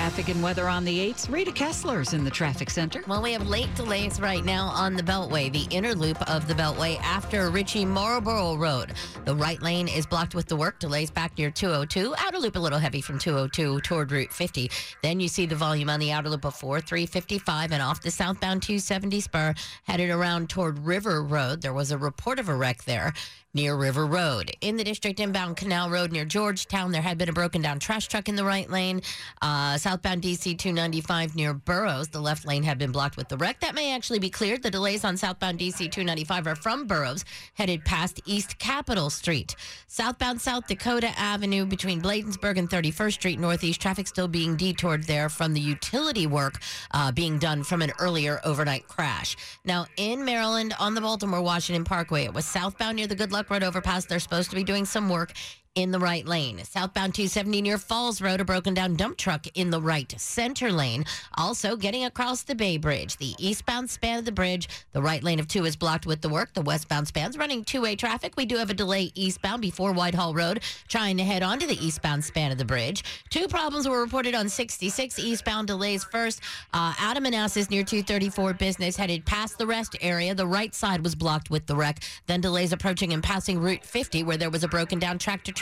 Traffic 0.04 0.28
and 0.28 0.42
weather 0.42 0.68
on 0.68 0.84
the 0.84 0.98
8th. 0.98 1.32
Rita 1.32 1.50
Kessler's 1.50 2.12
in 2.12 2.24
the 2.24 2.30
traffic 2.30 2.68
center. 2.68 3.02
Well, 3.08 3.22
we 3.22 3.32
have 3.32 3.48
late 3.48 3.74
delays 3.74 4.20
right 4.20 4.44
now 4.44 4.66
on 4.66 4.96
the 4.96 5.02
Beltway, 5.02 5.50
the 5.50 5.66
inner 5.74 5.94
loop 5.94 6.20
of 6.30 6.46
the 6.46 6.52
Beltway 6.52 7.00
after 7.00 7.48
Ritchie 7.48 7.86
Marlboro 7.86 8.54
Road. 8.54 8.92
The 9.24 9.34
right 9.34 9.62
lane 9.62 9.88
is 9.88 10.04
blocked 10.04 10.34
with 10.34 10.46
the 10.46 10.56
work. 10.56 10.78
Delays 10.78 11.10
back 11.10 11.38
near 11.38 11.50
202. 11.50 12.14
Outer 12.18 12.38
loop 12.38 12.56
a 12.56 12.58
little 12.58 12.78
heavy 12.78 13.00
from 13.00 13.18
202 13.18 13.80
toward 13.80 14.12
Route 14.12 14.30
50. 14.30 14.70
Then 15.02 15.20
you 15.20 15.28
see 15.28 15.46
the 15.46 15.56
volume 15.56 15.88
on 15.88 16.00
the 16.00 16.12
outer 16.12 16.28
loop 16.28 16.44
4 16.44 16.82
355 16.82 17.72
and 17.72 17.80
off 17.80 18.02
the 18.02 18.10
southbound 18.10 18.62
270 18.62 19.20
spur 19.20 19.54
headed 19.84 20.10
around 20.10 20.50
toward 20.50 20.80
River 20.80 21.22
Road. 21.22 21.62
There 21.62 21.72
was 21.72 21.92
a 21.92 21.96
report 21.96 22.38
of 22.38 22.50
a 22.50 22.54
wreck 22.54 22.84
there 22.84 23.14
near 23.54 23.76
River 23.76 24.04
Road. 24.04 24.50
In 24.60 24.76
the 24.76 24.82
district 24.82 25.20
inbound 25.20 25.56
Canal 25.56 25.88
Road 25.88 26.10
near 26.10 26.24
Georgetown, 26.24 26.90
there 26.90 27.00
had 27.00 27.16
been 27.16 27.28
a 27.28 27.32
broken 27.32 27.62
down 27.62 27.78
trash 27.78 28.08
truck 28.08 28.28
in 28.28 28.34
the 28.34 28.44
right 28.44 28.68
lane. 28.68 29.00
Uh, 29.40 29.78
southbound 29.78 30.22
DC 30.22 30.58
295 30.58 31.36
near 31.36 31.54
Burroughs, 31.54 32.08
the 32.08 32.20
left 32.20 32.44
lane 32.46 32.64
had 32.64 32.78
been 32.78 32.90
blocked 32.90 33.16
with 33.16 33.28
the 33.28 33.36
wreck. 33.36 33.60
That 33.60 33.76
may 33.76 33.94
actually 33.94 34.18
be 34.18 34.28
cleared. 34.28 34.62
The 34.62 34.70
delays 34.70 35.04
on 35.04 35.16
southbound 35.16 35.60
DC 35.60 35.78
295 35.78 36.48
are 36.48 36.56
from 36.56 36.86
Burroughs, 36.86 37.24
headed 37.54 37.84
past 37.84 38.20
East 38.26 38.58
Capitol 38.58 39.08
Street. 39.08 39.54
Southbound 39.86 40.40
South 40.40 40.66
Dakota 40.66 41.12
Avenue 41.16 41.64
between 41.64 42.00
Bladensburg 42.02 42.58
and 42.58 42.68
31st 42.68 43.12
Street 43.12 43.38
Northeast, 43.38 43.80
traffic 43.80 44.08
still 44.08 44.26
being 44.26 44.56
detoured 44.56 45.04
there 45.04 45.28
from 45.28 45.54
the 45.54 45.60
utility 45.60 46.26
work 46.26 46.58
uh, 46.90 47.12
being 47.12 47.38
done 47.38 47.62
from 47.62 47.82
an 47.82 47.92
earlier 48.00 48.40
overnight 48.44 48.88
crash. 48.88 49.36
Now, 49.64 49.86
in 49.96 50.24
Maryland 50.24 50.74
on 50.80 50.96
the 50.96 51.00
Baltimore 51.00 51.40
Washington 51.40 51.84
Parkway, 51.84 52.24
it 52.24 52.34
was 52.34 52.44
southbound 52.44 52.96
near 52.96 53.06
the 53.06 53.14
Good 53.14 53.30
Luck 53.30 53.43
Road 53.50 53.62
overpass. 53.62 54.06
They're 54.06 54.18
supposed 54.18 54.50
to 54.50 54.56
be 54.56 54.64
doing 54.64 54.84
some 54.84 55.08
work 55.08 55.32
in 55.74 55.90
the 55.90 55.98
right 55.98 56.24
lane. 56.24 56.62
Southbound 56.62 57.14
270 57.14 57.60
near 57.60 57.78
Falls 57.78 58.20
Road, 58.20 58.40
a 58.40 58.44
broken 58.44 58.74
down 58.74 58.94
dump 58.94 59.16
truck 59.16 59.44
in 59.54 59.70
the 59.70 59.80
right 59.80 60.12
center 60.20 60.70
lane. 60.70 61.04
Also 61.36 61.74
getting 61.74 62.04
across 62.04 62.42
the 62.42 62.54
Bay 62.54 62.76
Bridge. 62.76 63.16
The 63.16 63.34
eastbound 63.38 63.90
span 63.90 64.20
of 64.20 64.24
the 64.24 64.30
bridge, 64.30 64.68
the 64.92 65.02
right 65.02 65.22
lane 65.22 65.40
of 65.40 65.48
two 65.48 65.64
is 65.64 65.74
blocked 65.74 66.06
with 66.06 66.20
the 66.20 66.28
work. 66.28 66.52
The 66.54 66.62
westbound 66.62 67.08
span's 67.08 67.36
running 67.36 67.64
two 67.64 67.80
way 67.82 67.96
traffic. 67.96 68.34
We 68.36 68.46
do 68.46 68.56
have 68.56 68.70
a 68.70 68.74
delay 68.74 69.10
eastbound 69.16 69.62
before 69.62 69.92
Whitehall 69.92 70.32
Road, 70.32 70.62
trying 70.86 71.16
to 71.16 71.24
head 71.24 71.42
onto 71.42 71.66
the 71.66 71.84
eastbound 71.84 72.24
span 72.24 72.52
of 72.52 72.58
the 72.58 72.64
bridge. 72.64 73.02
Two 73.30 73.48
problems 73.48 73.88
were 73.88 74.00
reported 74.00 74.36
on 74.36 74.48
66 74.48 75.18
eastbound 75.18 75.66
delays. 75.66 76.04
First, 76.04 76.40
uh, 76.72 76.94
out 77.00 77.16
of 77.16 77.24
Manassas 77.24 77.68
near 77.68 77.82
234 77.82 78.54
business 78.54 78.96
headed 78.96 79.24
past 79.26 79.58
the 79.58 79.66
rest 79.66 79.96
area. 80.00 80.36
The 80.36 80.46
right 80.46 80.72
side 80.72 81.02
was 81.02 81.16
blocked 81.16 81.50
with 81.50 81.66
the 81.66 81.74
wreck. 81.74 82.00
Then 82.28 82.40
delays 82.40 82.72
approaching 82.72 83.12
and 83.12 83.24
passing 83.24 83.58
Route 83.58 83.84
50 83.84 84.22
where 84.22 84.36
there 84.36 84.50
was 84.50 84.62
a 84.62 84.68
broken 84.68 85.00
down 85.00 85.18
tractor 85.18 85.52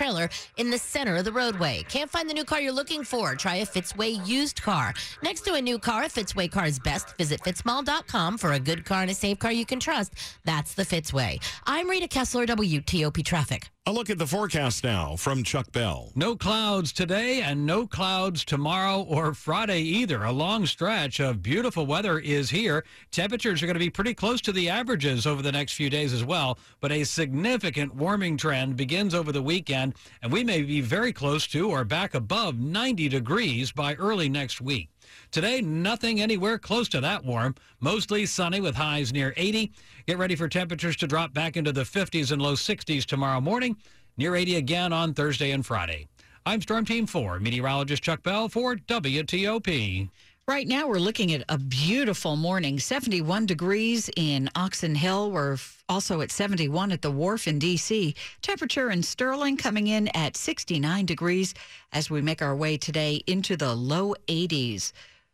in 0.57 0.71
the 0.71 0.79
center 0.79 1.17
of 1.17 1.25
the 1.25 1.33
roadway. 1.33 1.85
Can't 1.89 2.11
find 2.11 2.29
the 2.29 2.35
new 2.35 2.45
car 2.45 2.61
you're 2.61 2.73
looking 2.73 3.05
for? 3.05 3.35
Try 3.35 3.57
a 3.57 3.67
Fitzway 3.67 4.27
used 4.27 4.61
car. 4.63 4.95
Next 5.23 5.43
to 5.43 5.55
a 5.55 5.61
new 5.61 5.79
car, 5.79 6.05
a 6.05 6.09
Fitzway 6.09 6.51
car 6.51 6.67
is 6.67 6.79
best. 6.79 7.17
Visit 7.19 7.41
fitzmall.com 7.41 8.39
for 8.39 8.53
a 8.53 8.61
good 8.61 8.85
car 8.85 9.03
and 9.03 9.11
a 9.11 9.15
safe 9.15 9.39
car 9.39 9.53
you 9.53 9.67
can 9.67 9.81
trust. 9.81 10.15
That's 10.45 10.75
the 10.75 10.85
Fitzway. 10.85 11.43
I'm 11.67 11.89
Rita 11.89 12.09
Kessler, 12.09 12.47
WTOP 12.47 13.25
Traffic. 13.25 13.72
A 13.85 13.93
look 13.93 14.11
at 14.11 14.19
the 14.19 14.29
forecast 14.29 14.85
now 14.85 15.17
from 15.17 15.43
Chuck 15.43 15.73
Bell. 15.73 16.13
No 16.15 16.37
clouds 16.37 16.93
today 16.93 17.43
and 17.43 17.67
no 17.67 17.85
clouds 17.85 18.45
tomorrow 18.45 19.03
or 19.03 19.35
Friday 19.35 19.81
either. 19.81 20.23
A 20.23 20.31
long 20.31 20.67
stretch 20.67 21.19
of 21.19 21.43
beautiful 21.43 21.85
weather 21.85 22.21
is 22.21 22.49
here. 22.51 22.85
Temperatures 23.11 23.61
are 23.61 23.67
going 23.67 23.75
to 23.75 23.81
be 23.81 23.91
pretty 23.91 24.15
close 24.15 24.41
to 24.43 24.53
the 24.53 24.69
averages 24.69 25.27
over 25.27 25.43
the 25.43 25.51
next 25.51 25.73
few 25.73 25.91
days 25.91 26.13
as 26.13 26.23
well, 26.23 26.61
but 26.81 26.93
a 26.93 27.03
significant 27.03 27.93
warming 27.93 28.37
trend 28.37 28.77
begins 28.77 29.17
over 29.17 29.33
the 29.33 29.43
weekend, 29.43 29.95
and 30.23 30.31
we 30.31 30.45
may 30.45 30.63
be 30.63 30.81
very 30.81 31.13
close 31.13 31.49
to 31.49 31.69
or 31.69 31.85
back 31.85 32.15
above 32.15 32.61
90 32.61 33.09
degrees 33.09 33.73
by 33.73 33.95
early 33.95 34.29
next 34.29 34.61
week. 34.61 34.91
Today, 35.33 35.63
nothing 35.63 36.21
anywhere 36.21 36.59
close 36.59 36.91
to 36.91 37.01
that 37.01 37.25
warm. 37.25 37.55
Mostly 37.81 38.27
sunny 38.27 38.61
with 38.61 38.75
highs 38.75 39.15
near 39.15 39.33
80. 39.39 39.73
Get 40.07 40.19
ready 40.19 40.37
for 40.37 40.47
temperatures 40.47 40.95
to 40.97 41.07
drop 41.07 41.33
back 41.33 41.57
into 41.57 41.73
the 41.73 41.85
50s 41.85 42.33
and 42.33 42.43
low 42.43 42.53
60s 42.53 43.07
tomorrow 43.07 43.41
morning, 43.41 43.79
near 44.19 44.37
80 44.37 44.57
again 44.57 44.93
on 44.93 45.15
Thursday 45.15 45.53
and 45.53 45.65
Friday. 45.65 46.07
I'm 46.45 46.61
Storm 46.61 46.85
Team 46.85 47.07
4, 47.07 47.41
meteorologist 47.41 48.03
Chuck 48.03 48.23
Bell 48.23 48.51
for 48.51 48.77
WTOP. 48.77 50.11
Right 50.47 50.69
now, 50.69 50.87
we're 50.87 50.99
looking 50.99 51.33
at 51.33 51.45
a 51.49 51.57
beautiful 51.57 52.37
morning 52.37 52.79
71 52.79 53.47
degrees 53.47 54.11
in 54.17 54.51
Oxon 54.55 54.95
Hill. 54.95 55.31
We're 55.31 55.57
also 55.89 56.21
at 56.21 56.31
71 56.31 56.93
at 56.93 57.01
the 57.01 57.11
wharf 57.11 57.49
in 57.49 57.59
D.C. 57.59 58.15
Temperature 58.43 58.91
in 58.91 59.03
Sterling 59.03 59.57
coming 59.57 59.87
in 59.87 60.09
at 60.09 60.37
69 60.37 61.07
degrees 61.07 61.55
as 61.93 62.11
we 62.11 62.21
make 62.21 62.43
our 62.43 62.55
way 62.55 62.77
today 62.77 63.23
into 63.27 63.57
the 63.57 63.75
low 63.75 64.15
80s. 64.29 64.93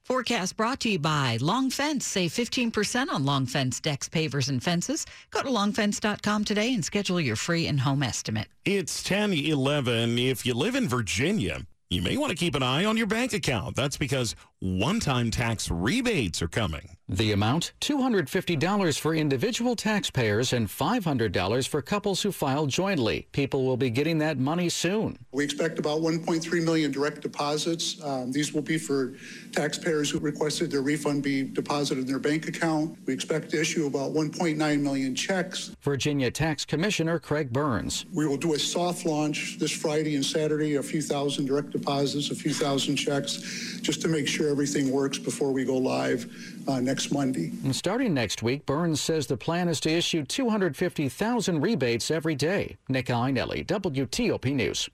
Forecast 0.08 0.56
brought 0.56 0.80
to 0.80 0.88
you 0.88 0.98
by 0.98 1.36
Long 1.38 1.68
Fence. 1.68 2.06
Save 2.06 2.30
15% 2.30 3.10
on 3.10 3.26
Long 3.26 3.44
Fence 3.44 3.78
decks, 3.78 4.08
pavers, 4.08 4.48
and 4.48 4.62
fences. 4.62 5.04
Go 5.30 5.42
to 5.42 5.50
longfence.com 5.50 6.44
today 6.46 6.72
and 6.72 6.82
schedule 6.82 7.20
your 7.20 7.36
free 7.36 7.66
and 7.66 7.78
home 7.78 8.02
estimate. 8.02 8.46
It's 8.64 9.02
10 9.02 9.34
11. 9.34 10.18
If 10.18 10.46
you 10.46 10.54
live 10.54 10.76
in 10.76 10.88
Virginia, 10.88 11.60
you 11.90 12.00
may 12.00 12.16
want 12.16 12.30
to 12.30 12.36
keep 12.36 12.54
an 12.54 12.62
eye 12.62 12.86
on 12.86 12.96
your 12.96 13.06
bank 13.06 13.34
account. 13.34 13.76
That's 13.76 13.98
because 13.98 14.34
one 14.60 14.98
time 14.98 15.30
tax 15.30 15.70
rebates 15.70 16.42
are 16.42 16.48
coming. 16.48 16.96
The 17.10 17.32
amount 17.32 17.72
$250 17.80 18.98
for 18.98 19.14
individual 19.14 19.74
taxpayers 19.74 20.52
and 20.52 20.68
$500 20.68 21.66
for 21.66 21.80
couples 21.80 22.20
who 22.20 22.32
file 22.32 22.66
jointly. 22.66 23.28
People 23.32 23.64
will 23.64 23.78
be 23.78 23.88
getting 23.88 24.18
that 24.18 24.38
money 24.38 24.68
soon. 24.68 25.18
We 25.32 25.42
expect 25.42 25.78
about 25.78 26.02
1.3 26.02 26.62
million 26.62 26.90
direct 26.90 27.22
deposits. 27.22 28.02
Um, 28.04 28.30
these 28.30 28.52
will 28.52 28.60
be 28.60 28.76
for 28.76 29.14
taxpayers 29.52 30.10
who 30.10 30.18
requested 30.18 30.70
their 30.70 30.82
refund 30.82 31.22
be 31.22 31.44
deposited 31.44 32.02
in 32.02 32.06
their 32.06 32.18
bank 32.18 32.46
account. 32.46 32.98
We 33.06 33.14
expect 33.14 33.50
to 33.52 33.60
issue 33.60 33.86
about 33.86 34.12
1.9 34.12 34.80
million 34.82 35.14
checks. 35.14 35.74
Virginia 35.80 36.30
Tax 36.30 36.66
Commissioner 36.66 37.18
Craig 37.18 37.50
Burns. 37.50 38.04
We 38.12 38.26
will 38.26 38.36
do 38.36 38.52
a 38.52 38.58
soft 38.58 39.06
launch 39.06 39.56
this 39.58 39.72
Friday 39.72 40.14
and 40.14 40.24
Saturday, 40.24 40.74
a 40.74 40.82
few 40.82 41.00
thousand 41.00 41.46
direct 41.46 41.70
deposits, 41.70 42.30
a 42.30 42.34
few 42.34 42.52
thousand 42.52 42.96
checks, 42.96 43.78
just 43.80 44.02
to 44.02 44.08
make 44.08 44.28
sure 44.28 44.47
everything 44.48 44.90
works 44.90 45.18
before 45.18 45.52
we 45.52 45.64
go 45.64 45.76
live 45.76 46.26
uh, 46.66 46.80
next 46.80 47.12
Monday. 47.12 47.52
And 47.64 47.74
starting 47.74 48.14
next 48.14 48.42
week, 48.42 48.66
Burns 48.66 49.00
says 49.00 49.26
the 49.26 49.36
plan 49.36 49.68
is 49.68 49.80
to 49.80 49.90
issue 49.90 50.24
250,000 50.24 51.60
rebates 51.60 52.10
every 52.10 52.34
day. 52.34 52.76
Nick 52.88 53.06
Iannelli, 53.06 53.66
WTOP 53.66 54.54
News. 54.54 54.88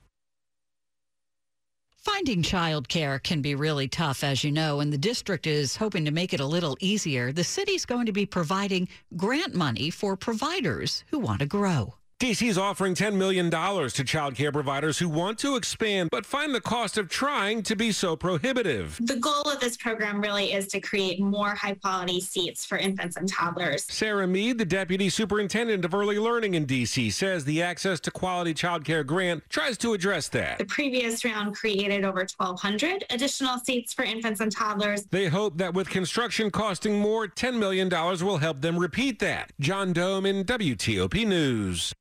Finding 2.04 2.42
childcare 2.42 3.23
can 3.23 3.40
be 3.40 3.54
really 3.54 3.88
tough, 3.88 4.23
as 4.23 4.44
you 4.44 4.52
know, 4.52 4.80
and 4.80 4.92
the 4.92 4.99
district 4.99 5.46
is 5.46 5.76
hoping 5.76 6.04
to 6.04 6.11
make 6.11 6.34
it 6.34 6.40
a 6.40 6.46
little 6.46 6.76
easier. 6.80 7.32
The 7.32 7.44
city's 7.44 7.87
going 7.87 8.04
to 8.04 8.12
be 8.12 8.26
providing 8.26 8.88
grant 9.16 9.54
money 9.54 9.88
for 9.88 10.14
providers 10.14 11.02
who 11.08 11.18
want 11.18 11.40
to 11.40 11.46
grow. 11.46 11.94
DC 12.25 12.49
is 12.49 12.57
offering 12.57 12.95
$10 12.95 13.16
million 13.16 13.50
to 13.50 14.02
child 14.02 14.35
care 14.35 14.50
providers 14.50 14.99
who 14.99 15.11
want 15.11 15.38
to 15.38 15.57
expand 15.57 16.09
but 16.11 16.25
find 16.25 16.54
the 16.54 16.61
cost 16.61 16.97
of 16.97 17.11
trying 17.11 17.62
to 17.62 17.76
be 17.76 17.93
so 17.93 18.16
prohibitive. 18.16 18.99
The 19.02 19.16
goal 19.16 19.43
of 19.43 19.61
this 19.61 19.76
program 19.76 20.23
really 20.23 20.54
is 20.54 20.66
to 20.69 20.81
create 20.81 21.21
more 21.21 21.50
high 21.50 21.75
quality 21.75 22.23
seats 22.23 22.64
for 22.64 22.78
infants 22.78 23.19
and 23.19 23.28
toddlers. 23.28 23.85
Sarah 23.93 24.26
Mead, 24.26 24.57
the 24.57 24.64
Deputy 24.64 25.11
Superintendent 25.11 25.85
of 25.85 25.93
Early 25.93 26.19
Learning 26.19 26.54
in 26.54 26.64
DC, 26.64 27.12
says 27.12 27.45
the 27.45 27.61
Access 27.61 28.00
to 28.00 28.11
Quality 28.11 28.54
Child 28.54 28.87
Care 28.87 29.04
Grant 29.04 29.43
tries 29.50 29.76
to 29.76 29.93
address 29.93 30.28
that. 30.28 30.57
The 30.57 30.64
previous 30.64 31.26
round 31.26 31.54
created 31.54 32.07
over 32.07 32.21
1,200 32.21 33.04
additional 33.11 33.59
seats 33.59 33.93
for 33.93 34.02
infants 34.02 34.40
and 34.40 34.50
toddlers. 34.50 35.04
They 35.11 35.28
hope 35.28 35.59
that 35.59 35.75
with 35.75 35.90
construction 35.90 36.50
costing 36.50 36.99
more, 36.99 37.26
$10 37.28 37.59
million 37.59 37.90
will 37.90 38.38
help 38.38 38.62
them 38.62 38.78
repeat 38.78 39.19
that. 39.19 39.52
John 39.61 39.93
Domen 39.93 40.47
WTOP 40.47 41.26
News. 41.26 41.93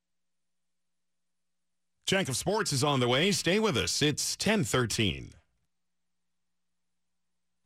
Check 2.05 2.27
of 2.27 2.35
Sports 2.35 2.73
is 2.73 2.83
on 2.83 2.99
the 2.99 3.07
way. 3.07 3.31
Stay 3.31 3.59
with 3.59 3.77
us. 3.77 4.01
It's 4.01 4.35
1013. 4.35 5.31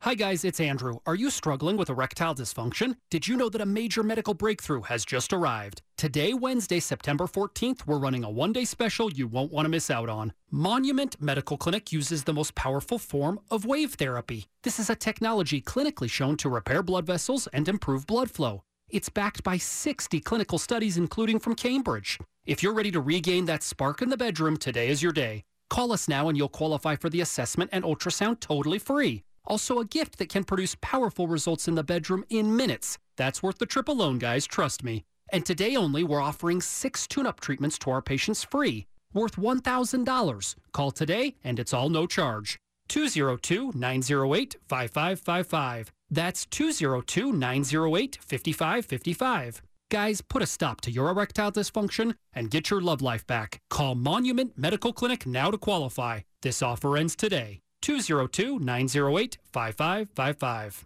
Hi 0.02 0.14
guys, 0.14 0.44
it's 0.44 0.60
Andrew. 0.60 0.98
Are 1.06 1.16
you 1.16 1.28
struggling 1.28 1.76
with 1.76 1.90
erectile 1.90 2.36
dysfunction? 2.36 2.94
Did 3.10 3.26
you 3.26 3.36
know 3.36 3.48
that 3.48 3.60
a 3.60 3.66
major 3.66 4.04
medical 4.04 4.32
breakthrough 4.34 4.82
has 4.82 5.04
just 5.04 5.32
arrived? 5.32 5.82
Today, 5.96 6.34
Wednesday, 6.34 6.78
September 6.78 7.26
14th, 7.26 7.84
we're 7.84 7.98
running 7.98 8.22
a 8.22 8.30
one 8.30 8.52
day 8.52 8.64
special 8.64 9.12
you 9.12 9.26
won't 9.26 9.50
want 9.50 9.64
to 9.64 9.70
miss 9.70 9.90
out 9.90 10.08
on. 10.08 10.32
Monument 10.52 11.20
Medical 11.20 11.56
Clinic 11.56 11.90
uses 11.90 12.22
the 12.22 12.32
most 12.32 12.54
powerful 12.54 13.00
form 13.00 13.40
of 13.50 13.64
wave 13.66 13.94
therapy. 13.94 14.46
This 14.62 14.78
is 14.78 14.88
a 14.88 14.94
technology 14.94 15.60
clinically 15.60 16.08
shown 16.08 16.36
to 16.36 16.48
repair 16.48 16.84
blood 16.84 17.04
vessels 17.04 17.48
and 17.48 17.68
improve 17.68 18.06
blood 18.06 18.30
flow. 18.30 18.62
It's 18.88 19.08
backed 19.10 19.42
by 19.42 19.58
60 19.58 20.20
clinical 20.20 20.58
studies, 20.58 20.96
including 20.96 21.40
from 21.40 21.56
Cambridge. 21.56 22.18
If 22.48 22.62
you're 22.62 22.72
ready 22.72 22.90
to 22.92 23.00
regain 23.02 23.44
that 23.44 23.62
spark 23.62 24.00
in 24.00 24.08
the 24.08 24.16
bedroom, 24.16 24.56
today 24.56 24.88
is 24.88 25.02
your 25.02 25.12
day. 25.12 25.44
Call 25.68 25.92
us 25.92 26.08
now 26.08 26.30
and 26.30 26.38
you'll 26.38 26.48
qualify 26.48 26.96
for 26.96 27.10
the 27.10 27.20
assessment 27.20 27.68
and 27.74 27.84
ultrasound 27.84 28.40
totally 28.40 28.78
free. 28.78 29.22
Also, 29.44 29.80
a 29.80 29.84
gift 29.84 30.16
that 30.16 30.30
can 30.30 30.44
produce 30.44 30.74
powerful 30.80 31.28
results 31.28 31.68
in 31.68 31.74
the 31.74 31.84
bedroom 31.84 32.24
in 32.30 32.56
minutes. 32.56 32.96
That's 33.18 33.42
worth 33.42 33.58
the 33.58 33.66
trip 33.66 33.86
alone, 33.86 34.16
guys, 34.16 34.46
trust 34.46 34.82
me. 34.82 35.04
And 35.30 35.44
today 35.44 35.76
only, 35.76 36.02
we're 36.02 36.22
offering 36.22 36.62
six 36.62 37.06
tune 37.06 37.26
up 37.26 37.40
treatments 37.40 37.78
to 37.80 37.90
our 37.90 38.00
patients 38.00 38.44
free, 38.44 38.86
worth 39.12 39.36
$1,000. 39.36 40.54
Call 40.72 40.90
today 40.90 41.36
and 41.44 41.58
it's 41.58 41.74
all 41.74 41.90
no 41.90 42.06
charge. 42.06 42.56
202 42.88 43.72
908 43.74 44.56
5555. 44.66 45.92
That's 46.10 46.46
202 46.46 47.30
908 47.30 48.18
5555. 48.22 49.62
Guys, 49.90 50.20
put 50.20 50.42
a 50.42 50.46
stop 50.46 50.82
to 50.82 50.90
your 50.90 51.08
erectile 51.08 51.50
dysfunction 51.50 52.16
and 52.34 52.50
get 52.50 52.68
your 52.68 52.80
love 52.80 53.00
life 53.00 53.26
back. 53.26 53.58
Call 53.70 53.94
Monument 53.94 54.52
Medical 54.56 54.92
Clinic 54.92 55.26
now 55.26 55.50
to 55.50 55.56
qualify. 55.56 56.20
This 56.42 56.62
offer 56.62 56.96
ends 56.96 57.16
today. 57.16 57.60
202 57.80 58.58
908 58.58 59.38
5555. 59.50 60.84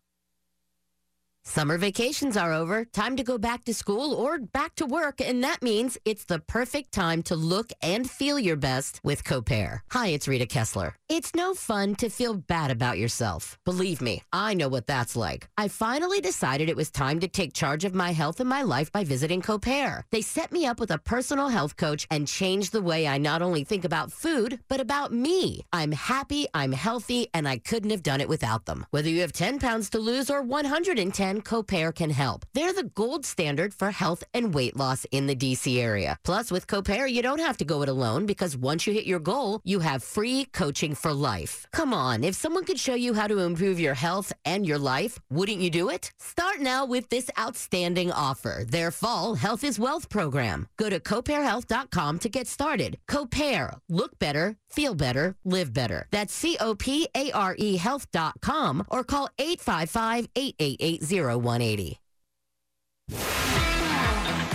Summer 1.44 1.76
vacations 1.76 2.36
are 2.36 2.52
over. 2.52 2.84
Time 2.84 3.16
to 3.16 3.24
go 3.24 3.36
back 3.36 3.64
to 3.64 3.74
school 3.74 4.14
or 4.14 4.38
back 4.38 4.76
to 4.76 4.86
work, 4.86 5.20
and 5.20 5.42
that 5.42 5.60
means 5.60 5.98
it's 6.04 6.24
the 6.24 6.38
perfect 6.38 6.92
time 6.92 7.20
to 7.20 7.34
look 7.34 7.72
and 7.82 8.08
feel 8.08 8.38
your 8.38 8.54
best 8.54 9.00
with 9.02 9.24
Copare. 9.24 9.80
Hi, 9.90 10.08
it's 10.08 10.28
Rita 10.28 10.46
Kessler. 10.46 10.94
It's 11.08 11.34
no 11.34 11.52
fun 11.52 11.96
to 11.96 12.08
feel 12.08 12.34
bad 12.34 12.70
about 12.70 12.96
yourself. 12.96 13.58
Believe 13.64 14.00
me, 14.00 14.22
I 14.32 14.54
know 14.54 14.68
what 14.68 14.86
that's 14.86 15.16
like. 15.16 15.48
I 15.58 15.66
finally 15.66 16.20
decided 16.20 16.68
it 16.68 16.76
was 16.76 16.92
time 16.92 17.18
to 17.20 17.28
take 17.28 17.54
charge 17.54 17.84
of 17.84 17.94
my 17.94 18.12
health 18.12 18.38
and 18.38 18.48
my 18.48 18.62
life 18.62 18.92
by 18.92 19.02
visiting 19.02 19.42
Copare. 19.42 20.04
They 20.12 20.22
set 20.22 20.52
me 20.52 20.64
up 20.64 20.78
with 20.78 20.92
a 20.92 20.98
personal 20.98 21.48
health 21.48 21.76
coach 21.76 22.06
and 22.08 22.28
changed 22.28 22.70
the 22.70 22.80
way 22.80 23.08
I 23.08 23.18
not 23.18 23.42
only 23.42 23.64
think 23.64 23.84
about 23.84 24.12
food, 24.12 24.60
but 24.68 24.80
about 24.80 25.12
me. 25.12 25.66
I'm 25.72 25.90
happy, 25.90 26.46
I'm 26.54 26.72
healthy, 26.72 27.26
and 27.34 27.48
I 27.48 27.58
couldn't 27.58 27.90
have 27.90 28.04
done 28.04 28.20
it 28.20 28.28
without 28.28 28.66
them. 28.66 28.86
Whether 28.92 29.08
you 29.08 29.22
have 29.22 29.32
10 29.32 29.58
pounds 29.58 29.90
to 29.90 29.98
lose 29.98 30.30
or 30.30 30.40
110, 30.40 31.31
Copare 31.40 31.94
can 31.94 32.10
help. 32.10 32.44
They're 32.52 32.72
the 32.72 32.90
gold 32.94 33.24
standard 33.24 33.72
for 33.72 33.90
health 33.90 34.22
and 34.34 34.52
weight 34.52 34.76
loss 34.76 35.06
in 35.10 35.26
the 35.26 35.34
DC 35.36 35.78
area. 35.78 36.18
Plus, 36.24 36.50
with 36.50 36.66
Copare, 36.66 37.10
you 37.10 37.22
don't 37.22 37.38
have 37.38 37.56
to 37.58 37.64
go 37.64 37.82
it 37.82 37.88
alone 37.88 38.26
because 38.26 38.56
once 38.56 38.86
you 38.86 38.92
hit 38.92 39.06
your 39.06 39.20
goal, 39.20 39.60
you 39.64 39.80
have 39.80 40.02
free 40.02 40.46
coaching 40.52 40.94
for 40.94 41.12
life. 41.12 41.66
Come 41.72 41.94
on, 41.94 42.24
if 42.24 42.34
someone 42.34 42.64
could 42.64 42.78
show 42.78 42.94
you 42.94 43.14
how 43.14 43.26
to 43.26 43.38
improve 43.38 43.80
your 43.80 43.94
health 43.94 44.32
and 44.44 44.66
your 44.66 44.78
life, 44.78 45.18
wouldn't 45.30 45.60
you 45.60 45.70
do 45.70 45.88
it? 45.88 46.10
Start 46.18 46.60
now 46.60 46.84
with 46.84 47.08
this 47.08 47.30
outstanding 47.38 48.12
offer, 48.12 48.64
their 48.68 48.90
fall 48.90 49.34
Health 49.36 49.64
is 49.64 49.78
Wealth 49.78 50.08
program. 50.08 50.68
Go 50.76 50.90
to 50.90 51.00
coparehealth.com 51.00 52.18
to 52.18 52.28
get 52.28 52.46
started. 52.46 52.98
Copare, 53.08 53.78
look 53.88 54.18
better, 54.18 54.56
feel 54.70 54.94
better, 54.94 55.36
live 55.44 55.72
better. 55.72 56.06
That's 56.10 56.34
C 56.34 56.56
O 56.60 56.74
P 56.74 57.08
A 57.14 57.30
R 57.32 57.54
E 57.58 57.76
health.com 57.76 58.84
or 58.88 59.04
call 59.04 59.28
855 59.38 60.28
888 60.34 61.02
0180. 61.26 61.98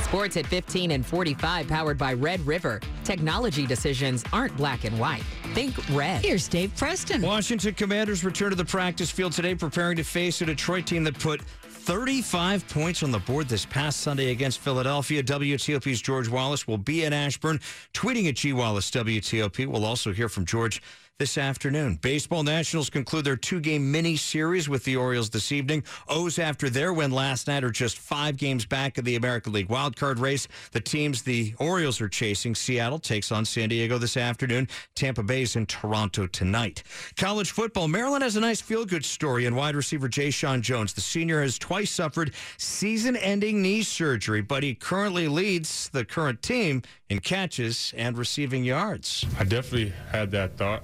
Sports 0.07 0.37
at 0.37 0.45
15 0.47 0.91
and 0.91 1.05
45, 1.05 1.67
powered 1.67 1.97
by 1.97 2.13
Red 2.13 2.39
River. 2.47 2.79
Technology 3.03 3.65
decisions 3.67 4.23
aren't 4.31 4.55
black 4.55 4.85
and 4.85 4.97
white. 4.97 5.21
Think 5.53 5.75
red. 5.89 6.23
Here's 6.23 6.47
Dave 6.47 6.73
Preston. 6.77 7.21
Washington 7.21 7.73
Commanders 7.73 8.23
return 8.23 8.51
to 8.51 8.55
the 8.55 8.63
practice 8.63 9.11
field 9.11 9.33
today, 9.33 9.53
preparing 9.53 9.97
to 9.97 10.03
face 10.03 10.41
a 10.41 10.45
Detroit 10.45 10.85
team 10.85 11.03
that 11.03 11.19
put 11.19 11.41
35 11.41 12.67
points 12.69 13.03
on 13.03 13.11
the 13.11 13.19
board 13.19 13.49
this 13.49 13.65
past 13.65 13.99
Sunday 13.99 14.31
against 14.31 14.59
Philadelphia. 14.59 15.21
WTOP's 15.21 16.01
George 16.01 16.29
Wallace 16.29 16.67
will 16.67 16.77
be 16.77 17.03
in 17.03 17.11
Ashburn, 17.11 17.59
tweeting 17.93 18.29
at 18.29 18.35
G 18.35 18.53
Wallace 18.53 18.89
WTOP. 18.91 19.67
We'll 19.67 19.85
also 19.85 20.13
hear 20.13 20.29
from 20.29 20.45
George 20.45 20.81
this 21.19 21.37
afternoon. 21.39 21.95
Baseball 21.95 22.43
Nationals 22.43 22.91
conclude 22.91 23.25
their 23.25 23.35
two 23.35 23.59
game 23.59 23.91
mini 23.91 24.15
series 24.15 24.69
with 24.69 24.83
the 24.83 24.95
Orioles 24.95 25.31
this 25.31 25.51
evening. 25.51 25.83
O's 26.07 26.37
after 26.37 26.69
their 26.69 26.93
win 26.93 27.09
last 27.09 27.47
night 27.47 27.63
are 27.63 27.71
just 27.71 27.97
five 27.97 28.37
games 28.37 28.67
back 28.67 28.99
of 28.99 29.05
the 29.05 29.15
American 29.15 29.51
League 29.51 29.67
wildcard 29.67 30.19
race. 30.19 30.47
The 30.73 30.79
teams 30.79 31.23
the 31.23 31.55
Orioles 31.57 31.99
are 32.01 32.07
chasing, 32.07 32.53
Seattle 32.53 32.99
takes 32.99 33.31
on 33.31 33.45
San 33.45 33.69
Diego 33.69 33.97
this 33.97 34.15
afternoon. 34.15 34.67
Tampa 34.93 35.23
Bay's 35.23 35.55
in 35.55 35.65
Toronto 35.65 36.27
tonight. 36.27 36.83
College 37.15 37.49
football, 37.49 37.87
Maryland 37.87 38.21
has 38.21 38.35
a 38.35 38.41
nice 38.41 38.61
feel 38.61 38.85
good 38.85 39.03
story 39.03 39.45
in 39.47 39.55
wide 39.55 39.75
receiver 39.75 40.07
Jeshaun 40.07 40.61
Jones. 40.61 40.93
The 40.93 41.01
senior 41.01 41.41
has 41.41 41.57
twice 41.57 41.89
suffered 41.89 42.31
season 42.57 43.15
ending 43.15 43.63
knee 43.63 43.81
surgery, 43.81 44.41
but 44.41 44.61
he 44.61 44.75
currently 44.75 45.27
leads 45.27 45.89
the 45.89 46.05
current 46.05 46.43
team 46.43 46.83
in 47.09 47.21
catches 47.21 47.91
and 47.97 48.19
receiving 48.19 48.63
yards. 48.63 49.25
I 49.39 49.45
definitely 49.45 49.93
had 50.11 50.29
that 50.31 50.55
thought 50.57 50.83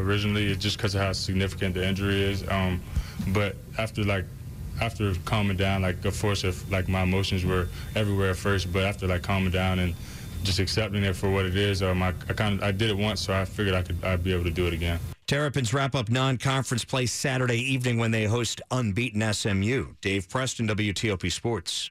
originally, 0.00 0.46
it's 0.50 0.62
just 0.62 0.76
because 0.76 0.94
of 0.94 1.02
how 1.02 1.12
significant 1.12 1.74
the 1.74 1.86
injury 1.86 2.22
is. 2.22 2.46
Um, 2.48 2.80
but 3.28 3.56
after 3.78 4.04
like 4.04 4.24
after 4.80 5.14
calming 5.24 5.56
down, 5.56 5.82
like 5.82 6.04
of 6.04 6.20
course, 6.20 6.44
if 6.44 6.70
like 6.70 6.88
my 6.88 7.02
emotions 7.02 7.44
were 7.44 7.68
everywhere 7.94 8.30
at 8.30 8.36
first, 8.36 8.72
but 8.72 8.84
after 8.84 9.06
like 9.06 9.22
calming 9.22 9.50
down 9.50 9.78
and 9.78 9.94
just 10.42 10.58
accepting 10.58 11.04
it 11.04 11.14
for 11.14 11.30
what 11.30 11.44
it 11.44 11.56
is, 11.56 11.82
um, 11.82 12.02
I, 12.02 12.08
I 12.28 12.32
kind 12.32 12.58
of 12.58 12.64
I 12.64 12.72
did 12.72 12.90
it 12.90 12.96
once, 12.96 13.20
so 13.20 13.34
I 13.34 13.44
figured 13.44 13.74
I 13.74 13.82
could 13.82 14.02
I'd 14.04 14.24
be 14.24 14.32
able 14.32 14.44
to 14.44 14.50
do 14.50 14.66
it 14.66 14.72
again. 14.72 14.98
Terrapins 15.26 15.72
wrap 15.72 15.94
up 15.94 16.10
non-conference 16.10 16.84
play 16.84 17.06
Saturday 17.06 17.58
evening 17.58 17.98
when 17.98 18.10
they 18.10 18.24
host 18.24 18.60
unbeaten 18.72 19.32
SMU. 19.32 19.94
Dave 20.00 20.28
Preston, 20.28 20.66
WTOP 20.66 21.30
Sports. 21.30 21.90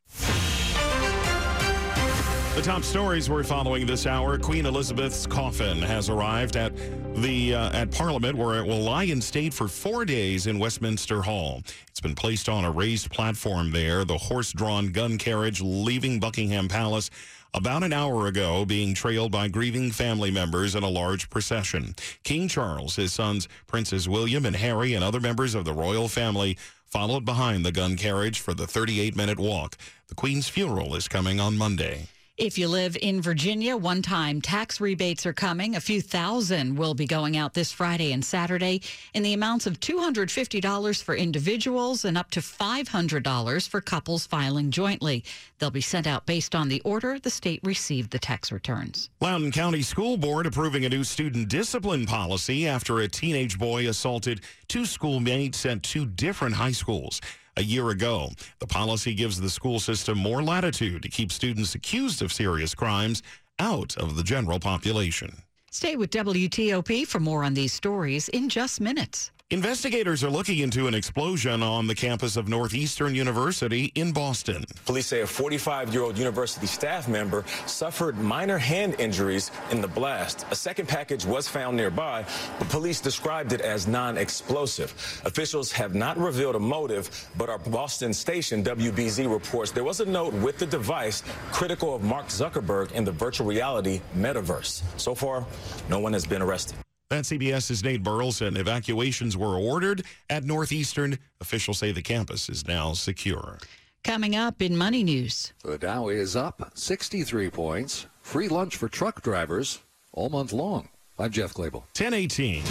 The 2.60 2.66
top 2.66 2.84
stories 2.84 3.30
we're 3.30 3.46
following 3.46 3.86
this 3.86 4.06
hour: 4.06 4.38
Queen 4.38 4.66
Elizabeth's 4.66 5.26
coffin 5.26 5.82
has 5.82 6.10
arrived 6.10 6.58
at 6.58 6.76
the 7.16 7.56
uh, 7.56 7.72
at 7.72 7.90
Parliament, 7.90 8.38
where 8.38 8.58
it 8.58 8.68
will 8.68 8.82
lie 8.82 9.06
in 9.06 9.22
state 9.22 9.54
for 9.54 9.70
four 9.70 10.04
days 10.04 10.46
in 10.46 10.60
Westminster 10.60 11.22
Hall. 11.22 11.64
It's 11.88 12.02
been 12.02 12.16
placed 12.16 12.50
on 12.50 12.66
a 12.66 12.70
raised 12.70 13.12
platform 13.12 13.72
there. 13.72 14.04
The 14.04 14.18
horse-drawn 14.18 14.92
gun 14.92 15.18
carriage 15.18 15.62
leaving 15.62 16.20
Buckingham 16.20 16.68
Palace 16.68 17.10
about 17.54 17.82
an 17.82 17.94
hour 17.94 18.28
ago, 18.28 18.66
being 18.66 18.94
trailed 18.94 19.32
by 19.32 19.48
grieving 19.48 19.90
family 19.90 20.30
members 20.30 20.76
in 20.76 20.84
a 20.84 20.90
large 20.90 21.30
procession. 21.30 21.96
King 22.26 22.50
Charles, 22.50 22.98
his 22.98 23.14
sons 23.14 23.48
Princes 23.68 24.10
William 24.10 24.46
and 24.46 24.58
Harry, 24.58 24.96
and 24.96 25.04
other 25.06 25.22
members 25.22 25.56
of 25.56 25.64
the 25.64 25.72
royal 25.72 26.10
family 26.10 26.58
followed 26.86 27.24
behind 27.24 27.66
the 27.66 27.72
gun 27.72 27.96
carriage 27.96 28.42
for 28.42 28.54
the 28.54 28.66
38-minute 28.66 29.40
walk. 29.40 29.78
The 30.10 30.16
Queen's 30.16 30.50
funeral 30.50 30.94
is 30.98 31.08
coming 31.08 31.40
on 31.40 31.58
Monday. 31.58 32.10
If 32.40 32.58
you 32.58 32.70
live 32.70 32.96
in 33.02 33.22
Virginia, 33.22 33.76
one 33.76 34.02
time 34.02 34.42
tax 34.42 34.80
rebates 34.80 35.26
are 35.26 35.34
coming. 35.34 35.76
A 35.76 35.82
few 35.82 36.02
thousand 36.02 36.78
will 36.78 36.94
be 36.94 37.06
going 37.06 37.36
out 37.36 37.54
this 37.54 37.70
Friday 37.70 38.14
and 38.14 38.24
Saturday 38.24 38.82
in 39.14 39.24
the 39.24 39.34
amounts 39.34 39.68
of 39.68 39.82
$250 39.82 41.04
for 41.04 41.16
individuals 41.16 42.06
and 42.06 42.18
up 42.18 42.32
to 42.32 42.40
$500 42.40 43.68
for 43.68 43.82
couples 43.82 44.26
filing 44.26 44.72
jointly. 44.72 45.26
They'll 45.58 45.70
be 45.70 45.82
sent 45.82 46.08
out 46.08 46.26
based 46.26 46.56
on 46.56 46.70
the 46.70 46.82
order 46.86 47.20
the 47.20 47.30
state 47.30 47.60
received 47.62 48.12
the 48.12 48.20
tax 48.20 48.54
returns. 48.54 49.10
Loudoun 49.20 49.52
County 49.52 49.82
School 49.82 50.16
Board 50.16 50.46
approving 50.46 50.86
a 50.86 50.90
new 50.90 51.04
student 51.04 51.50
discipline 51.50 52.06
policy 52.06 52.66
after 52.66 53.00
a 53.00 53.10
teenage 53.10 53.60
boy 53.60 53.90
assaulted 53.90 54.40
two 54.70 54.86
schoolmates 54.86 55.66
at 55.66 55.84
two 55.84 56.06
different 56.06 56.56
high 56.56 56.72
schools 56.72 57.20
a 57.60 57.64
year 57.64 57.90
ago. 57.90 58.32
The 58.60 58.68
policy 58.68 59.14
gives 59.14 59.40
the 59.40 59.50
school 59.50 59.80
system 59.80 60.18
more 60.18 60.42
latitude 60.42 61.04
to 61.04 61.10
keep 61.10 61.32
students 61.32 61.76
accused 61.76 62.22
of 62.22 62.34
serious 62.34 62.74
crimes 62.74 63.22
out 63.60 63.96
of 63.98 64.16
the 64.16 64.24
general 64.24 64.60
population. 64.60 65.44
Stay 65.70 65.96
with 65.96 66.10
WTOP 66.10 67.06
for 67.06 67.20
more 67.20 67.44
on 67.44 67.54
these 67.54 67.74
stories 67.74 68.30
in 68.30 68.50
just 68.50 68.82
minutes. 68.82 69.32
Investigators 69.52 70.24
are 70.24 70.30
looking 70.30 70.60
into 70.60 70.86
an 70.86 70.94
explosion 70.94 71.64
on 71.64 71.88
the 71.88 71.96
campus 71.96 72.38
of 72.38 72.48
Northeastern 72.48 73.16
University 73.16 73.92
in 73.96 74.12
Boston. 74.12 74.64
Police 74.86 75.08
say 75.08 75.22
a 75.22 75.26
45 75.26 75.92
year 75.92 76.04
old 76.04 76.20
university 76.20 76.68
staff 76.68 77.08
member 77.08 77.44
suffered 77.66 78.16
minor 78.20 78.60
hand 78.60 78.96
injuries 79.00 79.50
in 79.72 79.82
the 79.82 79.88
blast. 79.88 80.46
A 80.52 80.56
second 80.56 80.88
package 80.88 81.26
was 81.26 81.48
found 81.48 81.76
nearby, 81.76 82.24
but 82.60 82.70
police 82.70 83.02
described 83.02 83.52
it 83.52 83.62
as 83.62 83.88
non 83.88 84.20
explosive. 84.20 84.92
Officials 85.26 85.72
have 85.72 85.96
not 85.96 86.16
revealed 86.20 86.56
a 86.56 86.60
motive, 86.60 87.10
but 87.36 87.50
our 87.50 87.58
Boston 87.58 88.14
station, 88.14 88.64
WBZ, 88.64 89.28
reports 89.28 89.72
there 89.72 89.84
was 89.84 90.00
a 90.00 90.06
note 90.06 90.36
with 90.36 90.60
the 90.60 90.68
device 90.68 91.24
critical 91.52 91.96
of 91.96 92.04
Mark 92.04 92.28
Zuckerberg 92.28 92.92
in 92.92 93.04
the 93.04 93.12
virtual 93.12 93.48
reality 93.48 94.00
metaverse. 94.16 94.84
So 94.98 95.16
far, 95.16 95.44
no 95.90 96.00
one 96.00 96.14
has 96.14 96.28
been 96.28 96.44
arrested. 96.44 96.78
That 97.10 97.24
CBS's 97.24 97.84
Nate 97.84 98.04
Burleson. 98.04 98.56
Evacuations 98.56 99.36
were 99.36 99.58
ordered 99.58 100.06
at 100.30 100.44
Northeastern. 100.44 101.18
Officials 101.42 101.80
say 101.80 101.92
the 101.92 102.04
campus 102.04 102.50
is 102.50 102.68
now 102.68 102.94
secure. 102.94 103.58
Coming 104.04 104.36
up 104.36 104.62
in 104.62 104.78
Money 104.78 105.04
News. 105.04 105.52
The 105.64 105.80
Dow 105.80 106.10
is 106.10 106.36
up 106.36 106.72
63 106.76 107.50
points. 107.50 108.06
Free 108.22 108.48
lunch 108.48 108.78
for 108.78 108.88
truck 108.88 109.24
drivers 109.24 109.80
all 110.14 110.30
month 110.30 110.54
long. 110.54 110.90
I'm 111.18 111.32
Jeff 111.32 111.56
Clabaugh. 111.56 111.82
1018. 111.98 112.62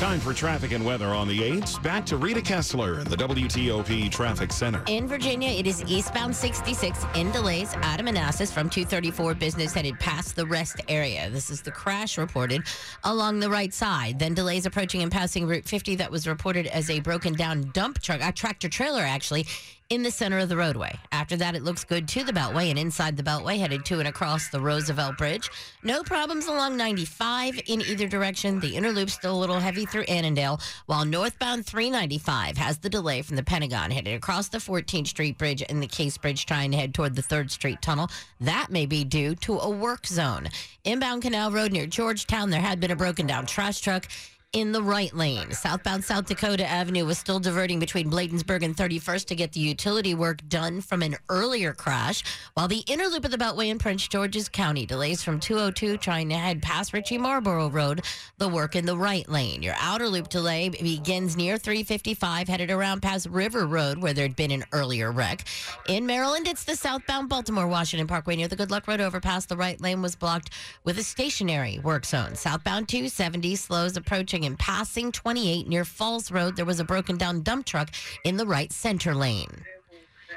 Time 0.00 0.18
for 0.18 0.32
traffic 0.32 0.72
and 0.72 0.82
weather 0.82 1.08
on 1.08 1.28
the 1.28 1.38
8s. 1.38 1.82
Back 1.82 2.06
to 2.06 2.16
Rita 2.16 2.40
Kessler 2.40 3.00
in 3.00 3.04
the 3.10 3.16
WTOP 3.16 4.10
Traffic 4.10 4.50
Center. 4.50 4.82
In 4.86 5.06
Virginia, 5.06 5.50
it 5.50 5.66
is 5.66 5.84
eastbound 5.84 6.34
66 6.34 7.04
in 7.16 7.30
delays 7.32 7.74
out 7.82 8.00
of 8.00 8.06
Manassas 8.06 8.50
from 8.50 8.70
234 8.70 9.34
business 9.34 9.74
headed 9.74 10.00
past 10.00 10.36
the 10.36 10.46
rest 10.46 10.80
area. 10.88 11.28
This 11.28 11.50
is 11.50 11.60
the 11.60 11.70
crash 11.70 12.16
reported 12.16 12.62
along 13.04 13.40
the 13.40 13.50
right 13.50 13.74
side. 13.74 14.18
Then 14.18 14.32
delays 14.32 14.64
approaching 14.64 15.02
and 15.02 15.12
passing 15.12 15.46
Route 15.46 15.66
50 15.66 15.96
that 15.96 16.10
was 16.10 16.26
reported 16.26 16.66
as 16.68 16.88
a 16.88 17.00
broken 17.00 17.34
down 17.34 17.70
dump 17.74 18.00
truck, 18.00 18.22
a 18.22 18.32
tractor 18.32 18.70
trailer 18.70 19.02
actually, 19.02 19.46
in 19.90 20.04
the 20.04 20.10
center 20.10 20.38
of 20.38 20.48
the 20.48 20.56
roadway. 20.56 20.96
After 21.10 21.36
that, 21.36 21.56
it 21.56 21.64
looks 21.64 21.82
good 21.82 22.06
to 22.08 22.22
the 22.22 22.32
Beltway 22.32 22.70
and 22.70 22.78
inside 22.78 23.16
the 23.16 23.24
Beltway, 23.24 23.58
headed 23.58 23.84
to 23.86 23.98
and 23.98 24.06
across 24.06 24.48
the 24.48 24.60
Roosevelt 24.60 25.18
Bridge. 25.18 25.50
No 25.82 26.04
problems 26.04 26.46
along 26.46 26.76
95 26.76 27.60
in 27.66 27.82
either 27.82 28.06
direction. 28.06 28.60
The 28.60 28.76
inner 28.76 28.92
loop 28.92 29.10
still 29.10 29.36
a 29.36 29.40
little 29.40 29.58
heavy 29.58 29.84
through 29.86 30.04
Annandale, 30.04 30.60
while 30.86 31.04
northbound 31.04 31.66
395 31.66 32.56
has 32.56 32.78
the 32.78 32.88
delay 32.88 33.20
from 33.22 33.34
the 33.34 33.42
Pentagon 33.42 33.90
headed 33.90 34.14
across 34.14 34.48
the 34.48 34.58
14th 34.58 35.08
Street 35.08 35.36
Bridge 35.36 35.64
and 35.68 35.82
the 35.82 35.88
Case 35.88 36.16
Bridge 36.16 36.46
trying 36.46 36.70
to 36.70 36.76
head 36.76 36.94
toward 36.94 37.16
the 37.16 37.22
3rd 37.22 37.50
Street 37.50 37.82
Tunnel. 37.82 38.08
That 38.40 38.70
may 38.70 38.86
be 38.86 39.02
due 39.02 39.34
to 39.36 39.58
a 39.58 39.68
work 39.68 40.06
zone. 40.06 40.48
Inbound 40.84 41.22
Canal 41.22 41.50
Road 41.50 41.72
near 41.72 41.86
Georgetown, 41.86 42.50
there 42.50 42.60
had 42.60 42.78
been 42.78 42.92
a 42.92 42.96
broken 42.96 43.26
down 43.26 43.44
trash 43.44 43.80
truck 43.80 44.06
in 44.52 44.72
the 44.72 44.82
right 44.82 45.14
lane. 45.14 45.52
Southbound 45.52 46.02
South 46.02 46.26
Dakota 46.26 46.66
Avenue 46.66 47.04
was 47.04 47.18
still 47.18 47.38
diverting 47.38 47.78
between 47.78 48.10
Bladensburg 48.10 48.64
and 48.64 48.76
31st 48.76 49.26
to 49.26 49.36
get 49.36 49.52
the 49.52 49.60
utility 49.60 50.12
work 50.12 50.40
done 50.48 50.80
from 50.80 51.02
an 51.02 51.14
earlier 51.28 51.72
crash, 51.72 52.24
while 52.54 52.66
the 52.66 52.82
inner 52.88 53.04
loop 53.04 53.24
of 53.24 53.30
the 53.30 53.38
Beltway 53.38 53.68
in 53.68 53.78
Prince 53.78 54.08
George's 54.08 54.48
County 54.48 54.84
delays 54.84 55.22
from 55.22 55.38
202 55.38 55.98
trying 55.98 56.28
to 56.30 56.34
head 56.34 56.60
past 56.62 56.92
Ritchie 56.92 57.16
Marlboro 57.16 57.70
Road, 57.70 58.02
the 58.38 58.48
work 58.48 58.74
in 58.74 58.86
the 58.86 58.98
right 58.98 59.28
lane. 59.28 59.62
Your 59.62 59.76
outer 59.78 60.08
loop 60.08 60.28
delay 60.28 60.68
begins 60.68 61.36
near 61.36 61.56
355, 61.56 62.48
headed 62.48 62.72
around 62.72 63.02
past 63.02 63.28
River 63.28 63.68
Road, 63.68 63.98
where 63.98 64.12
there'd 64.12 64.34
been 64.34 64.50
an 64.50 64.64
earlier 64.72 65.12
wreck. 65.12 65.44
In 65.86 66.06
Maryland, 66.06 66.48
it's 66.48 66.64
the 66.64 66.74
southbound 66.74 67.28
Baltimore 67.28 67.68
Washington 67.68 68.08
Parkway 68.08 68.34
near 68.34 68.48
the 68.48 68.56
Good 68.56 68.72
Luck 68.72 68.88
Road 68.88 69.00
overpass. 69.00 69.46
The 69.46 69.56
right 69.56 69.80
lane 69.80 70.02
was 70.02 70.16
blocked 70.16 70.50
with 70.82 70.98
a 70.98 71.04
stationary 71.04 71.78
work 71.78 72.04
zone. 72.04 72.34
Southbound 72.34 72.88
270 72.88 73.54
slows 73.54 73.96
approaching 73.96 74.39
and 74.46 74.58
passing 74.58 75.12
28 75.12 75.68
near 75.68 75.84
Falls 75.84 76.30
Road. 76.30 76.56
There 76.56 76.64
was 76.64 76.80
a 76.80 76.84
broken 76.84 77.16
down 77.16 77.42
dump 77.42 77.66
truck 77.66 77.90
in 78.24 78.36
the 78.36 78.46
right 78.46 78.72
center 78.72 79.14
lane. 79.14 79.64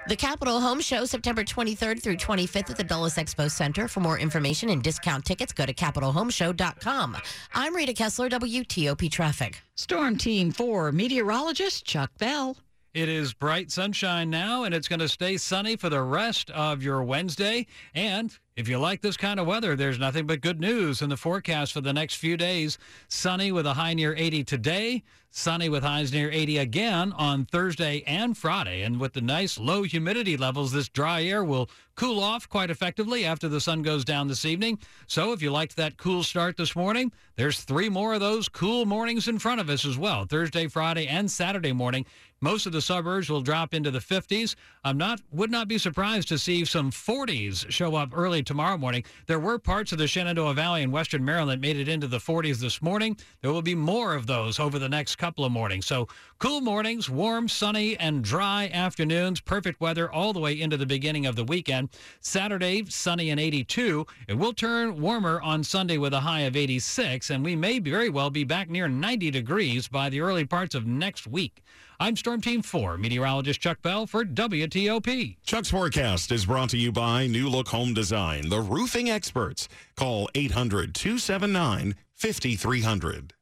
The 0.08 0.16
Capitol 0.18 0.60
Home 0.60 0.82
Show, 0.82 1.06
September 1.06 1.46
23rd 1.46 2.02
through 2.02 2.18
25th 2.18 2.72
at 2.72 2.76
the 2.76 2.84
Dulles 2.84 3.16
Expo 3.16 3.50
Center. 3.50 3.88
For 3.88 4.02
more 4.02 4.20
information 4.20 4.70
and 4.70 4.84
discount 4.84 5.24
tickets, 5.24 5.54
go 5.54 5.66
to 5.66 5.74
CapitolHomeShow.com. 5.74 7.18
I'm 7.54 7.74
Rita 7.74 7.94
Kessler, 7.94 8.30
WTOP 8.30 9.10
Traffic. 9.10 9.62
Storm 9.76 10.18
Team 10.18 10.52
4 10.52 10.92
meteorologist 10.92 11.86
Chuck 11.86 12.12
Bell. 12.18 12.58
It 12.94 13.08
is 13.08 13.34
bright 13.34 13.72
sunshine 13.72 14.30
now, 14.30 14.66
and 14.66 14.76
it's 14.76 14.88
going 14.88 15.00
to 15.00 15.08
stay 15.08 15.38
sunny 15.38 15.78
for 15.78 15.89
the 15.89 16.02
rest 16.02 16.52
of 16.52 16.84
your 16.84 17.02
Wednesday. 17.02 17.66
And 17.96 18.38
if 18.56 18.68
you 18.68 18.78
like 18.78 19.02
this 19.02 19.18
kind 19.18 19.39
of 19.39 19.48
weather, 19.48 19.76
there's 19.76 19.98
nothing 19.98 20.28
but 20.28 20.42
good 20.42 20.60
news 20.60 21.02
in 21.02 21.10
the 21.10 21.18
forecast 21.18 21.74
for 21.74 21.82
the 21.82 21.94
next 21.94 22.16
few 22.16 22.38
days. 22.38 22.78
Sunny 23.08 23.52
with 23.52 23.66
a 23.66 23.74
high 23.74 23.96
near 23.96 24.13
80 24.16 24.44
today, 24.44 25.04
sunny 25.32 25.70
with 25.70 25.84
highs 25.84 26.13
near 26.13 26.30
80 26.32 26.60
again 26.60 27.13
on 27.13 27.46
Thursday 27.46 28.04
and 28.06 28.38
Friday. 28.38 28.84
And 28.84 29.00
with 29.00 29.13
the 29.13 29.22
nice 29.22 29.58
low 29.58 29.82
humidity 29.82 30.38
levels, 30.38 30.72
this 30.72 30.88
dry 30.88 31.24
air 31.24 31.44
will 31.44 31.68
cool 31.96 32.20
off 32.20 32.48
quite 32.48 32.70
effectively 32.70 33.26
after 33.26 33.48
the 33.48 33.60
sun 33.60 33.82
goes 33.82 34.06
down 34.06 34.28
this 34.28 34.46
evening. 34.46 34.78
So 35.08 35.32
if 35.32 35.42
you 35.42 35.52
liked 35.52 35.76
that 35.78 35.98
cool 35.98 36.22
start 36.22 36.56
this 36.56 36.76
morning, 36.76 37.12
there's 37.36 37.62
three 37.62 37.89
more 37.89 38.13
of 38.13 38.20
those 38.20 38.48
cool 38.48 38.86
mornings 38.86 39.28
in 39.28 39.39
front 39.39 39.62
of 39.62 39.70
us 39.70 39.86
as 39.86 39.98
well 39.98 40.26
Thursday, 40.26 40.68
Friday, 40.68 41.08
and 41.08 41.30
Saturday 41.30 41.74
morning. 41.74 42.06
Most 42.42 42.66
of 42.66 42.74
the 42.74 42.82
suburbs 42.82 43.30
will 43.30 43.42
drop 43.42 43.74
into 43.74 43.89
the 43.89 44.00
50s. 44.00 44.56
I'm 44.84 44.98
not 44.98 45.22
would 45.32 45.50
not 45.50 45.68
be 45.68 45.78
surprised 45.78 46.28
to 46.28 46.38
see 46.38 46.66
some 46.66 46.92
40s 46.92 47.72
show 47.72 47.96
up 47.96 48.10
early 48.13 48.43
tomorrow 48.44 48.78
morning. 48.78 49.04
There 49.28 49.40
were 49.40 49.60
parts 49.60 49.92
of 49.92 49.98
the 49.98 50.08
Shenandoah 50.08 50.54
Valley 50.54 50.82
in 50.82 50.92
western 50.92 51.24
Maryland 51.24 51.62
made 51.62 51.78
it 51.78 51.88
into 51.88 52.08
the 52.08 52.18
40s 52.18 52.60
this 52.60 52.82
morning. 52.82 53.18
There 53.42 53.52
will 53.52 53.62
be 53.62 53.76
more 53.76 54.14
of 54.14 54.28
those 54.28 54.60
over 54.60 54.80
the 54.80 54.90
next 54.90 55.18
couple 55.18 55.46
of 55.46 55.52
mornings. 55.52 55.86
So 55.86 56.08
cool 56.40 56.62
mornings, 56.62 57.10
warm, 57.10 57.48
sunny, 57.48 57.98
and 57.98 58.24
dry 58.24 58.70
afternoons. 58.74 59.40
Perfect 59.40 59.80
weather 59.80 60.12
all 60.12 60.34
the 60.34 60.40
way 60.40 60.60
into 60.60 60.78
the 60.78 60.86
beginning 60.86 61.26
of 61.26 61.36
the 61.36 61.44
weekend. 61.44 61.90
Saturday, 62.20 62.86
sunny 62.90 63.30
and 63.30 63.40
82. 63.40 64.06
It 64.28 64.36
will 64.36 64.54
turn 64.54 65.00
warmer 65.00 65.42
on 65.42 65.64
Sunday 65.64 65.98
with 65.98 66.14
a 66.14 66.20
high 66.20 66.42
of 66.42 66.56
86, 66.56 67.30
and 67.30 67.44
we 67.44 67.56
may 67.56 67.80
very 67.80 68.10
well 68.10 68.30
be 68.30 68.44
back 68.44 68.70
near 68.70 68.88
90 68.88 69.32
degrees 69.32 69.88
by 69.88 70.10
the 70.10 70.22
early 70.22 70.46
parts 70.46 70.76
of 70.76 70.86
next 70.86 71.28
week. 71.28 71.64
I'm 72.04 72.18
Storm 72.18 72.42
Team 72.42 72.62
4 72.62 72.98
meteorologist 72.98 73.62
Chuck 73.62 73.82
Bell 73.82 74.06
for 74.06 74.26
WTOP. 74.26 75.38
Chuck's 75.46 75.70
forecast 75.70 76.34
is 76.34 76.46
brought 76.46 76.70
to 76.72 76.78
you 76.78 76.92
by 76.92 77.28
New 77.28 77.48
Look 77.48 77.70
Home 77.70 77.94
Design, 77.94 78.50
the 78.50 78.60
roofing 78.60 79.10
experts. 79.10 79.70
Call 79.96 80.28
800 80.36 80.94
279 80.94 81.96
5300. 82.13 83.34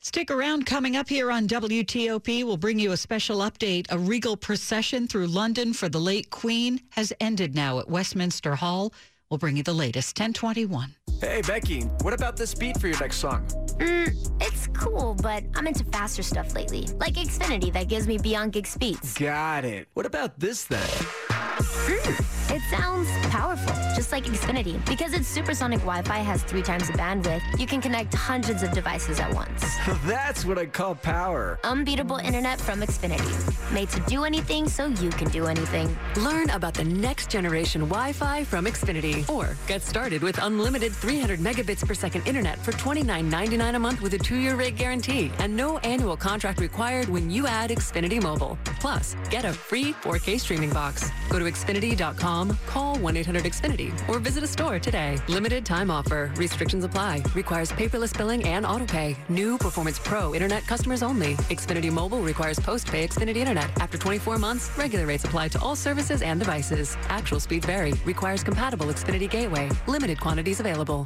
Stick 0.00 0.30
around. 0.30 0.64
Coming 0.64 0.96
up 0.96 1.06
here 1.06 1.30
on 1.30 1.46
WTOP, 1.46 2.44
we'll 2.44 2.56
bring 2.56 2.78
you 2.78 2.92
a 2.92 2.96
special 2.96 3.40
update. 3.40 3.84
A 3.90 3.98
regal 3.98 4.38
procession 4.38 5.06
through 5.06 5.26
London 5.26 5.74
for 5.74 5.90
the 5.90 6.00
late 6.00 6.30
Queen 6.30 6.80
has 6.92 7.12
ended 7.20 7.54
now 7.54 7.78
at 7.78 7.90
Westminster 7.90 8.54
Hall. 8.54 8.94
We'll 9.28 9.36
bring 9.36 9.58
you 9.58 9.64
the 9.64 9.74
latest 9.74 10.18
1021. 10.18 10.96
Hey, 11.22 11.40
Becky, 11.40 11.82
what 12.00 12.12
about 12.14 12.36
this 12.36 12.52
beat 12.52 12.80
for 12.80 12.88
your 12.88 12.98
next 12.98 13.18
song? 13.18 13.46
Mm, 13.78 14.42
it's 14.42 14.66
cool, 14.74 15.14
but 15.22 15.44
I'm 15.54 15.68
into 15.68 15.84
faster 15.84 16.20
stuff 16.20 16.52
lately. 16.52 16.88
Like 16.98 17.14
Xfinity 17.14 17.72
that 17.74 17.86
gives 17.86 18.08
me 18.08 18.18
beyond 18.18 18.52
gig 18.52 18.66
speeds. 18.66 19.14
Got 19.14 19.64
it. 19.64 19.86
What 19.94 20.04
about 20.04 20.40
this 20.40 20.64
then? 20.64 20.80
Mm, 20.80 22.54
it 22.54 22.62
sounds 22.70 23.08
powerful, 23.28 23.72
just 23.94 24.10
like 24.10 24.24
Xfinity. 24.24 24.84
Because 24.84 25.12
its 25.12 25.28
supersonic 25.28 25.78
Wi-Fi 25.80 26.18
has 26.18 26.42
three 26.42 26.62
times 26.62 26.88
the 26.88 26.94
bandwidth, 26.94 27.42
you 27.58 27.66
can 27.66 27.80
connect 27.80 28.12
hundreds 28.14 28.62
of 28.62 28.72
devices 28.72 29.20
at 29.20 29.32
once. 29.32 29.62
That's 30.04 30.44
what 30.44 30.58
I 30.58 30.66
call 30.66 30.94
power. 30.96 31.58
Unbeatable 31.64 32.16
internet 32.16 32.60
from 32.60 32.80
Xfinity. 32.80 33.72
Made 33.72 33.90
to 33.90 34.00
do 34.00 34.24
anything 34.24 34.68
so 34.68 34.86
you 34.86 35.10
can 35.10 35.28
do 35.28 35.46
anything. 35.46 35.96
Learn 36.16 36.50
about 36.50 36.74
the 36.74 36.84
next 36.84 37.30
generation 37.30 37.82
Wi-Fi 37.82 38.44
from 38.44 38.64
Xfinity. 38.66 39.28
Or 39.30 39.56
get 39.66 39.82
started 39.82 40.22
with 40.22 40.42
unlimited 40.42 40.92
300 41.12 41.40
megabits 41.40 41.86
per 41.86 41.92
second 41.92 42.26
internet 42.26 42.58
for 42.64 42.72
$29.99 42.72 43.76
a 43.76 43.78
month 43.78 44.00
with 44.00 44.14
a 44.14 44.18
two-year 44.18 44.54
rate 44.54 44.76
guarantee 44.76 45.30
and 45.40 45.54
no 45.54 45.76
annual 45.78 46.16
contract 46.16 46.58
required 46.58 47.06
when 47.06 47.30
you 47.30 47.46
add 47.46 47.68
Xfinity 47.68 48.22
Mobile. 48.22 48.56
Plus, 48.80 49.14
get 49.28 49.44
a 49.44 49.52
free 49.52 49.92
4K 49.92 50.40
streaming 50.40 50.70
box. 50.70 51.10
Go 51.28 51.38
to 51.38 51.44
Xfinity.com, 51.44 52.56
call 52.66 52.96
1-800-XFINITY, 52.96 54.08
or 54.08 54.20
visit 54.20 54.42
a 54.42 54.46
store 54.46 54.78
today. 54.78 55.18
Limited 55.28 55.66
time 55.66 55.90
offer. 55.90 56.32
Restrictions 56.36 56.82
apply. 56.82 57.22
Requires 57.34 57.70
paperless 57.72 58.16
billing 58.16 58.44
and 58.44 58.64
autopay. 58.64 59.14
New 59.28 59.58
Performance 59.58 59.98
Pro 59.98 60.34
Internet 60.34 60.66
customers 60.66 61.02
only. 61.02 61.34
Xfinity 61.50 61.92
Mobile 61.92 62.20
requires 62.20 62.58
post-pay 62.58 63.06
Xfinity 63.06 63.36
Internet. 63.36 63.68
After 63.82 63.98
24 63.98 64.38
months, 64.38 64.70
regular 64.78 65.04
rates 65.04 65.26
apply 65.26 65.48
to 65.48 65.60
all 65.60 65.76
services 65.76 66.22
and 66.22 66.40
devices. 66.40 66.96
Actual 67.08 67.38
speeds 67.38 67.66
vary. 67.66 67.92
Requires 68.06 68.42
compatible 68.42 68.86
Xfinity 68.86 69.28
Gateway. 69.28 69.68
Limited 69.86 70.18
quantities 70.18 70.58
available. 70.58 71.01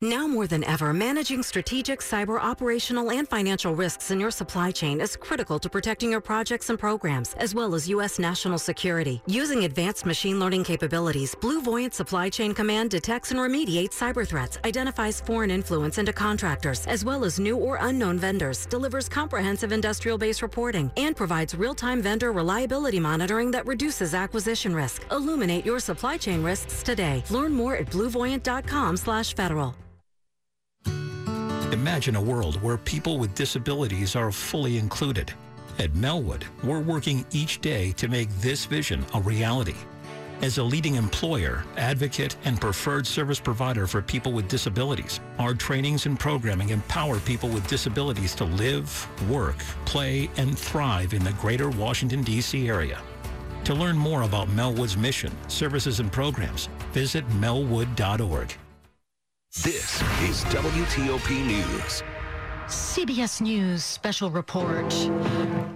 Now 0.00 0.28
more 0.28 0.46
than 0.46 0.62
ever, 0.62 0.92
managing 0.92 1.42
strategic, 1.42 1.98
cyber, 1.98 2.40
operational, 2.40 3.10
and 3.10 3.26
financial 3.28 3.74
risks 3.74 4.12
in 4.12 4.20
your 4.20 4.30
supply 4.30 4.70
chain 4.70 5.00
is 5.00 5.16
critical 5.16 5.58
to 5.58 5.68
protecting 5.68 6.12
your 6.12 6.20
projects 6.20 6.70
and 6.70 6.78
programs, 6.78 7.34
as 7.34 7.52
well 7.52 7.74
as 7.74 7.88
U.S. 7.88 8.20
national 8.20 8.58
security. 8.58 9.20
Using 9.26 9.64
advanced 9.64 10.06
machine 10.06 10.38
learning 10.38 10.62
capabilities, 10.62 11.34
BlueVoyant 11.34 11.94
Supply 11.94 12.28
Chain 12.30 12.54
Command 12.54 12.90
detects 12.90 13.32
and 13.32 13.40
remediates 13.40 13.94
cyber 13.94 14.24
threats, 14.24 14.56
identifies 14.62 15.20
foreign 15.20 15.50
influence 15.50 15.98
into 15.98 16.12
contractors, 16.12 16.86
as 16.86 17.04
well 17.04 17.24
as 17.24 17.40
new 17.40 17.56
or 17.56 17.78
unknown 17.80 18.20
vendors, 18.20 18.66
delivers 18.66 19.08
comprehensive 19.08 19.72
industrial-based 19.72 20.42
reporting, 20.42 20.92
and 20.96 21.16
provides 21.16 21.56
real-time 21.56 22.00
vendor 22.00 22.30
reliability 22.30 23.00
monitoring 23.00 23.50
that 23.50 23.66
reduces 23.66 24.14
acquisition 24.14 24.72
risk. 24.76 25.04
Illuminate 25.10 25.66
your 25.66 25.80
supply 25.80 26.16
chain 26.16 26.44
risks 26.44 26.84
today. 26.84 27.24
Learn 27.30 27.52
more 27.52 27.74
at 27.74 27.86
bluevoyant.com/federal. 27.86 29.74
Imagine 31.72 32.16
a 32.16 32.20
world 32.20 32.62
where 32.62 32.78
people 32.78 33.18
with 33.18 33.34
disabilities 33.34 34.16
are 34.16 34.32
fully 34.32 34.78
included. 34.78 35.30
At 35.78 35.92
Melwood, 35.92 36.44
we're 36.64 36.80
working 36.80 37.26
each 37.30 37.60
day 37.60 37.92
to 37.92 38.08
make 38.08 38.30
this 38.40 38.64
vision 38.64 39.04
a 39.12 39.20
reality. 39.20 39.74
As 40.40 40.56
a 40.56 40.62
leading 40.62 40.94
employer, 40.94 41.64
advocate, 41.76 42.36
and 42.46 42.58
preferred 42.58 43.06
service 43.06 43.38
provider 43.38 43.86
for 43.86 44.00
people 44.00 44.32
with 44.32 44.48
disabilities, 44.48 45.20
our 45.38 45.52
trainings 45.52 46.06
and 46.06 46.18
programming 46.18 46.70
empower 46.70 47.20
people 47.20 47.50
with 47.50 47.66
disabilities 47.66 48.34
to 48.36 48.44
live, 48.44 48.88
work, 49.28 49.58
play, 49.84 50.30
and 50.38 50.58
thrive 50.58 51.12
in 51.12 51.22
the 51.22 51.32
greater 51.32 51.68
Washington, 51.68 52.22
D.C. 52.22 52.66
area. 52.66 52.98
To 53.64 53.74
learn 53.74 53.98
more 53.98 54.22
about 54.22 54.48
Melwood's 54.48 54.96
mission, 54.96 55.32
services, 55.48 56.00
and 56.00 56.10
programs, 56.10 56.70
visit 56.92 57.28
melwood.org. 57.28 58.56
This 59.64 60.00
is 60.22 60.44
WTOP 60.54 61.44
News. 61.44 62.04
CBS 62.68 63.40
News 63.40 63.82
special 63.82 64.30
report. 64.30 64.88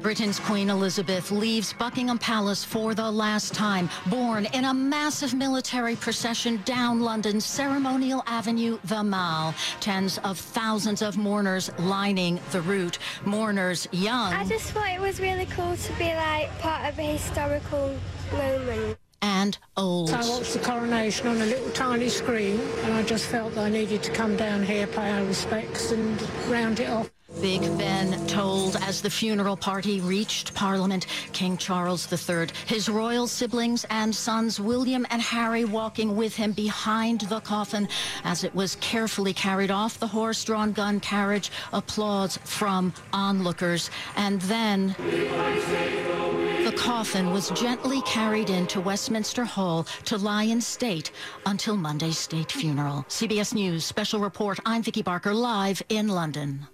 Britain's 0.01 0.39
Queen 0.39 0.71
Elizabeth 0.71 1.33
leaves 1.33 1.73
Buckingham 1.73 2.17
Palace 2.17 2.63
for 2.63 2.95
the 2.95 3.11
last 3.11 3.53
time, 3.53 3.91
borne 4.07 4.47
in 4.53 4.67
a 4.67 4.73
massive 4.73 5.35
military 5.35 5.97
procession 5.97 6.63
down 6.65 7.01
London's 7.01 7.45
ceremonial 7.45 8.23
avenue, 8.29 8.79
the 8.85 9.03
Mall. 9.03 9.53
Tens 9.81 10.19
of 10.19 10.39
thousands 10.39 11.03
of 11.03 11.17
mourners 11.17 11.69
lining 11.81 12.39
the 12.53 12.61
route. 12.61 13.01
Mourners 13.25 13.89
young. 13.91 14.33
I 14.33 14.45
just 14.45 14.71
thought 14.71 14.91
it 14.91 15.01
was 15.01 15.21
really 15.21 15.47
cool 15.47 15.75
to 15.75 15.93
be 15.95 16.15
like 16.15 16.57
part 16.61 16.89
of 16.89 16.97
a 17.01 17.17
historical 17.17 17.99
moment. 18.31 19.02
And 19.23 19.57
old. 19.77 20.09
So 20.09 20.17
I 20.17 20.29
watched 20.29 20.53
the 20.53 20.59
coronation 20.59 21.29
on 21.29 21.41
a 21.41 21.47
little 21.47 21.71
tiny 21.71 22.09
screen, 22.09 22.61
and 22.83 22.93
I 22.93 23.05
just 23.05 23.27
felt 23.27 23.55
that 23.55 23.65
I 23.65 23.69
needed 23.69 24.03
to 24.03 24.11
come 24.11 24.37
down 24.37 24.65
here, 24.65 24.89
pay 24.89 25.13
our 25.13 25.25
respects, 25.25 25.93
and 25.93 26.21
round 26.49 26.81
it 26.81 26.91
off. 26.91 27.09
Big 27.43 27.63
Ben 27.77 28.25
tolled 28.29 28.77
as 28.83 29.03
the 29.03 29.11
funeral 29.11 29.57
party 29.57 30.01
reached 30.01 30.55
Parliament. 30.55 31.07
King 31.33 31.57
Charles 31.57 32.07
III, 32.13 32.47
his 32.67 32.89
royal 32.89 33.27
siblings 33.27 33.85
and 33.91 34.15
sons 34.15 34.61
William 34.61 35.05
and 35.11 35.21
Harry 35.21 35.65
walking 35.65 36.15
with 36.15 36.37
him 36.37 36.53
behind 36.53 37.23
the 37.23 37.41
coffin 37.41 37.89
as 38.23 38.45
it 38.45 38.55
was 38.55 38.77
carefully 38.77 39.35
carried 39.35 39.73
off 39.73 39.99
the 39.99 40.07
horse-drawn 40.07 40.71
gun 40.71 41.01
carriage. 41.01 41.51
Applause 41.73 42.39
from 42.45 42.95
onlookers. 43.13 43.91
And 44.15 44.41
then 44.43 44.95
the 46.65 46.75
coffin 46.77 47.33
was 47.33 47.51
gently 47.51 48.03
carried 48.03 48.51
into 48.51 48.81
Westminster 48.81 49.45
Hall 49.45 49.83
to 50.05 50.17
lie 50.17 50.45
in 50.45 50.61
state 50.61 51.11
until 51.45 51.77
Monday's 51.77 52.19
state 52.19 52.53
funeral. 52.53 53.05
CBS 53.09 53.53
News 53.53 53.85
special 53.85 54.21
report. 54.21 54.61
I'm 54.65 54.85
Vicki 54.85 55.03
Barker 55.03 55.35
live 55.35 55.83
in 55.89 56.07
London. 56.07 56.69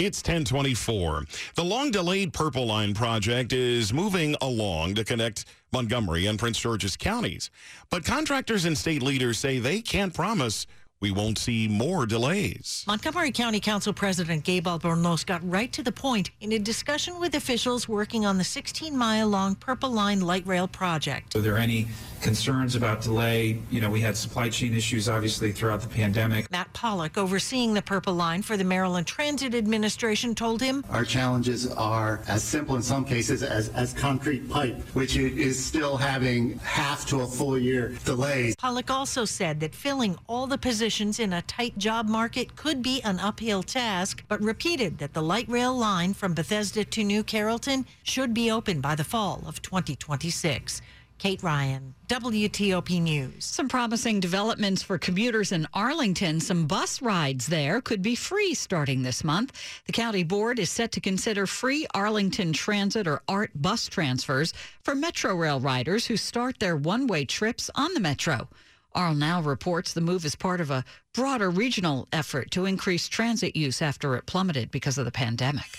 It's 0.00 0.20
1024. 0.20 1.26
The 1.56 1.62
long 1.62 1.90
delayed 1.90 2.32
Purple 2.32 2.64
Line 2.64 2.94
project 2.94 3.52
is 3.52 3.92
moving 3.92 4.34
along 4.40 4.94
to 4.94 5.04
connect 5.04 5.44
Montgomery 5.74 6.24
and 6.24 6.38
Prince 6.38 6.58
George's 6.58 6.96
counties. 6.96 7.50
But 7.90 8.06
contractors 8.06 8.64
and 8.64 8.78
state 8.78 9.02
leaders 9.02 9.38
say 9.38 9.58
they 9.58 9.82
can't 9.82 10.14
promise 10.14 10.66
we 11.00 11.10
won't 11.10 11.38
see 11.38 11.66
more 11.66 12.04
delays. 12.04 12.84
Montgomery 12.86 13.32
County 13.32 13.58
Council 13.58 13.92
President 13.92 14.44
Gabe 14.44 14.66
Albornoz 14.66 15.24
got 15.24 15.40
right 15.48 15.72
to 15.72 15.82
the 15.82 15.92
point 15.92 16.30
in 16.42 16.52
a 16.52 16.58
discussion 16.58 17.18
with 17.18 17.34
officials 17.34 17.88
working 17.88 18.26
on 18.26 18.36
the 18.36 18.44
16 18.44 18.94
mile 18.94 19.26
long 19.26 19.54
Purple 19.54 19.90
Line 19.90 20.20
light 20.20 20.46
rail 20.46 20.68
project. 20.68 21.34
Are 21.34 21.40
there 21.40 21.56
any 21.56 21.88
concerns 22.20 22.74
about 22.74 23.00
delay? 23.00 23.58
You 23.70 23.80
know, 23.80 23.88
we 23.88 24.02
had 24.02 24.14
supply 24.14 24.50
chain 24.50 24.74
issues 24.74 25.08
obviously 25.08 25.52
throughout 25.52 25.80
the 25.80 25.88
pandemic. 25.88 26.50
Matt 26.50 26.70
Pollock, 26.74 27.16
overseeing 27.16 27.72
the 27.72 27.82
Purple 27.82 28.12
Line 28.12 28.42
for 28.42 28.58
the 28.58 28.64
Maryland 28.64 29.06
Transit 29.06 29.54
Administration, 29.54 30.34
told 30.34 30.60
him 30.60 30.84
Our 30.90 31.06
challenges 31.06 31.66
are 31.72 32.20
as 32.28 32.42
simple 32.42 32.76
in 32.76 32.82
some 32.82 33.06
cases 33.06 33.42
as, 33.42 33.70
as 33.70 33.94
concrete 33.94 34.50
pipe, 34.50 34.76
which 34.92 35.16
is 35.16 35.64
still 35.64 35.96
having 35.96 36.58
half 36.58 37.06
to 37.06 37.22
a 37.22 37.26
full 37.26 37.56
year 37.56 37.96
delays. 38.04 38.54
Pollock 38.56 38.90
also 38.90 39.24
said 39.24 39.60
that 39.60 39.74
filling 39.74 40.18
all 40.28 40.46
the 40.46 40.58
positions 40.58 40.89
in 40.90 41.32
a 41.32 41.42
tight 41.42 41.78
job 41.78 42.08
market 42.08 42.56
could 42.56 42.82
be 42.82 43.00
an 43.02 43.20
uphill 43.20 43.62
task, 43.62 44.24
but 44.26 44.42
repeated 44.42 44.98
that 44.98 45.12
the 45.12 45.22
light 45.22 45.48
rail 45.48 45.72
line 45.72 46.14
from 46.14 46.34
Bethesda 46.34 46.84
to 46.84 47.04
New 47.04 47.22
Carrollton 47.22 47.86
should 48.02 48.34
be 48.34 48.50
open 48.50 48.80
by 48.80 48.96
the 48.96 49.04
fall 49.04 49.44
of 49.46 49.62
2026. 49.62 50.82
Kate 51.18 51.44
Ryan, 51.44 51.94
WTOP 52.08 53.00
News. 53.00 53.44
Some 53.44 53.68
promising 53.68 54.18
developments 54.18 54.82
for 54.82 54.98
commuters 54.98 55.52
in 55.52 55.68
Arlington. 55.72 56.40
Some 56.40 56.66
bus 56.66 57.00
rides 57.00 57.46
there 57.46 57.80
could 57.80 58.02
be 58.02 58.16
free 58.16 58.52
starting 58.52 59.04
this 59.04 59.22
month. 59.22 59.52
The 59.86 59.92
county 59.92 60.24
board 60.24 60.58
is 60.58 60.70
set 60.70 60.90
to 60.92 61.00
consider 61.00 61.46
free 61.46 61.86
Arlington 61.94 62.52
Transit 62.52 63.06
or 63.06 63.22
ART 63.28 63.50
bus 63.54 63.86
transfers 63.86 64.52
for 64.82 64.96
Metro 64.96 65.36
Rail 65.36 65.60
riders 65.60 66.06
who 66.06 66.16
start 66.16 66.58
their 66.58 66.76
one 66.76 67.06
way 67.06 67.24
trips 67.24 67.70
on 67.76 67.94
the 67.94 68.00
Metro. 68.00 68.48
Arl 68.94 69.14
Now 69.14 69.40
reports 69.40 69.92
the 69.92 70.00
move 70.00 70.24
is 70.24 70.34
part 70.34 70.60
of 70.60 70.70
a 70.70 70.84
broader 71.14 71.50
regional 71.50 72.08
effort 72.12 72.50
to 72.52 72.64
increase 72.64 73.08
transit 73.08 73.54
use 73.54 73.80
after 73.80 74.16
it 74.16 74.26
plummeted 74.26 74.70
because 74.70 74.98
of 74.98 75.04
the 75.04 75.12
pandemic. 75.12 75.78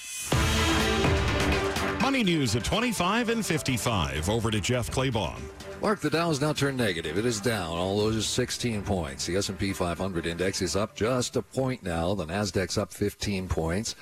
Money 2.02 2.24
news 2.24 2.56
at 2.56 2.64
25 2.64 3.30
and 3.30 3.46
55. 3.46 4.30
Over 4.30 4.52
to 4.52 4.60
Jeff 4.60 4.90
Clabaugh. 4.90 5.36
Mark, 5.82 6.00
the 6.00 6.10
Dow 6.10 6.30
has 6.30 6.40
now 6.40 6.54
turned 6.54 6.78
negative. 6.78 7.18
It 7.18 7.26
is 7.26 7.40
down, 7.40 7.78
although 7.78 8.12
just 8.12 8.34
16 8.34 8.84
points. 8.84 9.26
The 9.26 9.36
S&P 9.38 9.74
500 9.74 10.26
index 10.26 10.62
is 10.62 10.76
up 10.76 10.96
just 10.96 11.36
a 11.36 11.42
point 11.42 11.84
now. 11.84 12.14
The 12.14 12.26
Nasdaq's 12.26 12.78
up 12.78 12.94
15 12.94 13.48
points. 13.48 13.96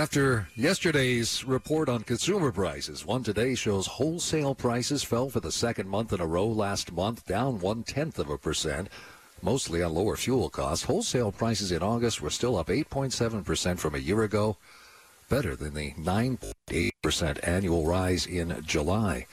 After 0.00 0.48
yesterday's 0.56 1.44
report 1.44 1.90
on 1.90 2.04
consumer 2.04 2.50
prices, 2.50 3.04
one 3.04 3.22
today 3.22 3.54
shows 3.54 3.86
wholesale 3.86 4.54
prices 4.54 5.02
fell 5.02 5.28
for 5.28 5.40
the 5.40 5.52
second 5.52 5.90
month 5.90 6.14
in 6.14 6.22
a 6.22 6.26
row 6.26 6.46
last 6.46 6.90
month, 6.90 7.26
down 7.26 7.60
one 7.60 7.82
tenth 7.82 8.18
of 8.18 8.30
a 8.30 8.38
percent, 8.38 8.88
mostly 9.42 9.82
on 9.82 9.92
lower 9.92 10.16
fuel 10.16 10.48
costs. 10.48 10.86
Wholesale 10.86 11.32
prices 11.32 11.70
in 11.70 11.82
August 11.82 12.22
were 12.22 12.30
still 12.30 12.56
up 12.56 12.68
8.7% 12.68 13.78
from 13.78 13.94
a 13.94 13.98
year 13.98 14.22
ago, 14.22 14.56
better 15.28 15.54
than 15.54 15.74
the 15.74 15.90
9.8% 15.92 17.46
annual 17.46 17.84
rise 17.84 18.24
in 18.24 18.64
July. 18.66 19.26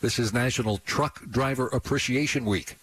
This 0.00 0.18
is 0.18 0.32
National 0.32 0.78
Truck 0.78 1.28
Driver 1.30 1.66
Appreciation 1.66 2.46
Week. 2.46 2.78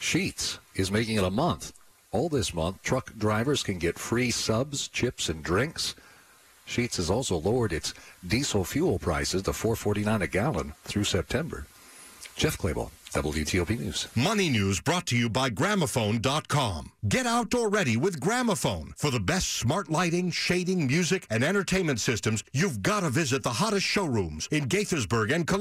Sheetz 0.00 0.56
is 0.74 0.90
making 0.90 1.18
it 1.18 1.24
a 1.24 1.30
month. 1.30 1.74
All 2.12 2.30
this 2.30 2.54
month, 2.54 2.82
truck 2.82 3.12
drivers 3.18 3.62
can 3.62 3.76
get 3.76 3.98
free 3.98 4.30
subs, 4.30 4.88
chips, 4.88 5.28
and 5.28 5.44
drinks. 5.44 5.94
Sheetz 6.66 6.96
has 6.96 7.10
also 7.10 7.36
lowered 7.36 7.72
its 7.72 7.94
diesel 8.26 8.64
fuel 8.64 8.98
prices 8.98 9.42
to 9.42 9.52
4.49 9.52 10.22
a 10.22 10.26
gallon 10.26 10.72
through 10.84 11.04
September. 11.04 11.66
Jeff 12.36 12.58
Clabaugh, 12.58 12.90
WTOP 13.14 13.78
News. 13.78 14.08
Money 14.14 14.50
News 14.50 14.78
brought 14.80 15.06
to 15.06 15.16
you 15.16 15.30
by 15.30 15.48
Gramophone.com. 15.48 16.92
Get 17.08 17.24
outdoor 17.24 17.70
ready 17.70 17.96
with 17.96 18.20
Gramophone. 18.20 18.92
For 18.98 19.10
the 19.10 19.20
best 19.20 19.54
smart 19.54 19.90
lighting, 19.90 20.30
shading, 20.30 20.86
music, 20.86 21.26
and 21.30 21.42
entertainment 21.42 21.98
systems, 21.98 22.44
you've 22.52 22.82
got 22.82 23.00
to 23.00 23.10
visit 23.10 23.42
the 23.42 23.54
hottest 23.54 23.86
showrooms 23.86 24.48
in 24.50 24.68
Gaithersburg 24.68 25.32
and 25.32 25.46
Columbia. 25.46 25.54